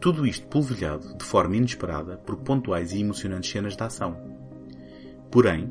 Tudo 0.01 0.27
isto 0.27 0.47
polvilhado 0.47 1.15
de 1.19 1.23
forma 1.23 1.57
inesperada 1.57 2.17
por 2.17 2.39
pontuais 2.39 2.95
e 2.95 3.03
emocionantes 3.03 3.51
cenas 3.51 3.77
de 3.77 3.83
ação. 3.83 4.17
Porém, 5.31 5.71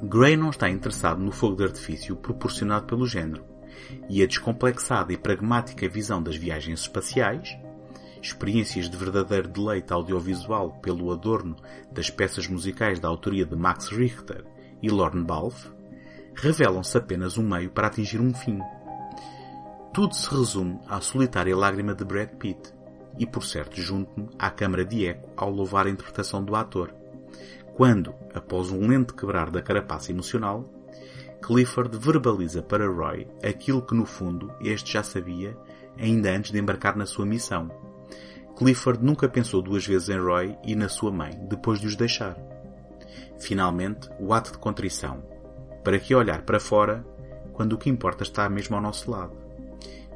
Gray 0.00 0.36
não 0.36 0.50
está 0.50 0.70
interessado 0.70 1.20
no 1.20 1.32
fogo 1.32 1.56
de 1.56 1.64
artifício 1.64 2.14
proporcionado 2.14 2.86
pelo 2.86 3.08
género, 3.08 3.44
e 4.08 4.22
a 4.22 4.26
descomplexada 4.28 5.12
e 5.12 5.16
pragmática 5.16 5.88
visão 5.88 6.22
das 6.22 6.36
viagens 6.36 6.82
espaciais, 6.82 7.58
experiências 8.22 8.88
de 8.88 8.96
verdadeiro 8.96 9.48
deleite 9.48 9.92
audiovisual 9.92 10.72
pelo 10.80 11.12
adorno 11.12 11.56
das 11.92 12.10
peças 12.10 12.46
musicais 12.46 12.98
da 12.98 13.08
autoria 13.08 13.44
de 13.44 13.56
Max 13.56 13.88
Richter 13.88 14.44
e 14.82 14.90
Lorne 14.90 15.24
Balfe, 15.24 15.70
revelam-se 16.34 16.96
apenas 16.96 17.36
um 17.36 17.48
meio 17.48 17.70
para 17.70 17.88
atingir 17.88 18.20
um 18.20 18.32
fim. 18.32 18.58
Tudo 19.92 20.14
se 20.14 20.28
resume 20.30 20.78
à 20.86 21.00
solitária 21.00 21.56
lágrima 21.56 21.94
de 21.94 22.04
Brad 22.04 22.30
Pitt, 22.30 22.72
e 23.18 23.26
por 23.26 23.44
certo 23.44 23.80
junto-me 23.80 24.28
à 24.38 24.48
câmara 24.50 24.84
de 24.84 25.06
eco 25.06 25.28
ao 25.36 25.50
louvar 25.50 25.86
a 25.86 25.90
interpretação 25.90 26.44
do 26.44 26.54
ator, 26.54 26.94
quando, 27.74 28.14
após 28.34 28.70
um 28.70 28.86
lento 28.88 29.14
quebrar 29.14 29.50
da 29.50 29.62
carapaça 29.62 30.10
emocional, 30.10 30.68
Clifford 31.40 31.96
verbaliza 31.96 32.62
para 32.62 32.88
Roy 32.88 33.26
aquilo 33.42 33.82
que 33.82 33.94
no 33.94 34.04
fundo 34.04 34.52
este 34.60 34.92
já 34.92 35.02
sabia 35.02 35.56
ainda 35.96 36.30
antes 36.30 36.50
de 36.50 36.58
embarcar 36.58 36.96
na 36.96 37.06
sua 37.06 37.24
missão. 37.24 37.70
Clifford 38.58 39.04
nunca 39.04 39.28
pensou 39.28 39.62
duas 39.62 39.86
vezes 39.86 40.08
em 40.08 40.18
Roy 40.18 40.58
e 40.64 40.74
na 40.74 40.88
sua 40.88 41.12
mãe 41.12 41.30
depois 41.48 41.78
de 41.78 41.86
os 41.86 41.94
deixar. 41.94 42.36
Finalmente, 43.38 44.10
o 44.18 44.34
ato 44.34 44.50
de 44.50 44.58
contrição. 44.58 45.22
Para 45.84 45.96
que 46.00 46.12
olhar 46.12 46.42
para 46.42 46.58
fora 46.58 47.06
quando 47.52 47.74
o 47.74 47.78
que 47.78 47.88
importa 47.88 48.24
está 48.24 48.48
mesmo 48.48 48.74
ao 48.74 48.82
nosso 48.82 49.12
lado? 49.12 49.32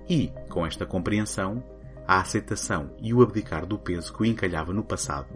E, 0.09 0.33
com 0.49 0.67
esta 0.67 0.85
compreensão, 0.85 1.63
a 2.05 2.19
aceitação 2.19 2.91
e 2.99 3.15
o 3.15 3.23
abdicar 3.23 3.65
do 3.65 3.79
peso 3.79 4.13
que 4.13 4.23
o 4.23 4.27
encalhava 4.27 4.73
no 4.73 4.83
passado, 4.83 5.29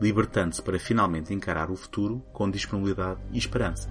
libertando-se 0.00 0.60
para 0.60 0.80
finalmente 0.80 1.32
encarar 1.32 1.70
o 1.70 1.76
futuro 1.76 2.20
com 2.32 2.50
disponibilidade 2.50 3.20
e 3.30 3.38
esperança. 3.38 3.88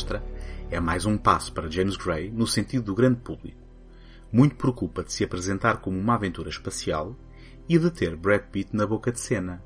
Astra 0.00 0.24
é 0.70 0.80
mais 0.80 1.04
um 1.04 1.18
passo 1.18 1.52
para 1.52 1.70
James 1.70 1.94
Gray 1.94 2.30
no 2.30 2.46
sentido 2.46 2.84
do 2.84 2.94
grande 2.94 3.20
público. 3.20 3.60
Muito 4.32 4.54
preocupa 4.54 5.04
de 5.04 5.12
se 5.12 5.22
apresentar 5.22 5.82
como 5.82 5.98
uma 5.98 6.14
aventura 6.14 6.48
espacial 6.48 7.14
e 7.68 7.78
de 7.78 7.90
ter 7.90 8.16
Brad 8.16 8.44
Pitt 8.44 8.74
na 8.74 8.86
boca 8.86 9.12
de 9.12 9.20
cena, 9.20 9.62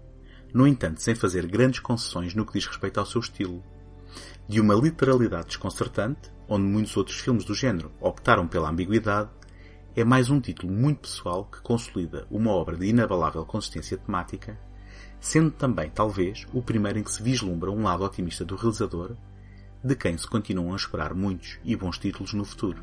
no 0.53 0.67
entanto 0.67 1.01
sem 1.01 1.15
fazer 1.15 1.47
grandes 1.47 1.79
concessões 1.79 2.35
no 2.35 2.45
que 2.45 2.55
diz 2.55 2.67
respeito 2.67 2.99
ao 2.99 3.07
seu 3.07 3.21
estilo. 3.21 3.63
De 4.49 4.61
uma 4.61 4.75
literalidade 4.75 5.47
desconcertante, 5.47 6.33
onde 6.49 6.65
muitos 6.65 6.97
outros 6.97 7.21
filmes 7.21 7.45
do 7.45 7.55
género 7.55 7.93
optaram 8.01 8.49
pela 8.49 8.71
ambiguidade, 8.71 9.31
é 9.95 10.03
mais 10.03 10.31
um 10.31 10.41
título 10.41 10.73
muito 10.73 11.03
pessoal 11.03 11.45
que 11.45 11.61
consolida 11.61 12.27
uma 12.29 12.51
obra 12.51 12.77
de 12.77 12.87
inabalável 12.87 13.47
consistência 13.47 13.97
temática, 13.97 14.59
sendo 15.21 15.53
também, 15.53 15.91
talvez, 15.91 16.45
o 16.53 16.61
primeiro 16.61 16.99
em 16.99 17.05
que 17.05 17.13
se 17.13 17.23
vislumbra 17.23 17.71
um 17.71 17.85
lado 17.85 18.03
otimista 18.03 18.45
do 18.45 18.57
realizador 18.57 19.17
de 19.85 19.95
quem 19.95 20.17
se 20.17 20.27
continuam 20.27 20.73
a 20.73 20.77
esperar 20.77 21.13
muitos 21.13 21.59
e 21.63 21.77
bons 21.77 21.99
títulos 21.99 22.33
no 22.33 22.43
futuro. 22.43 22.83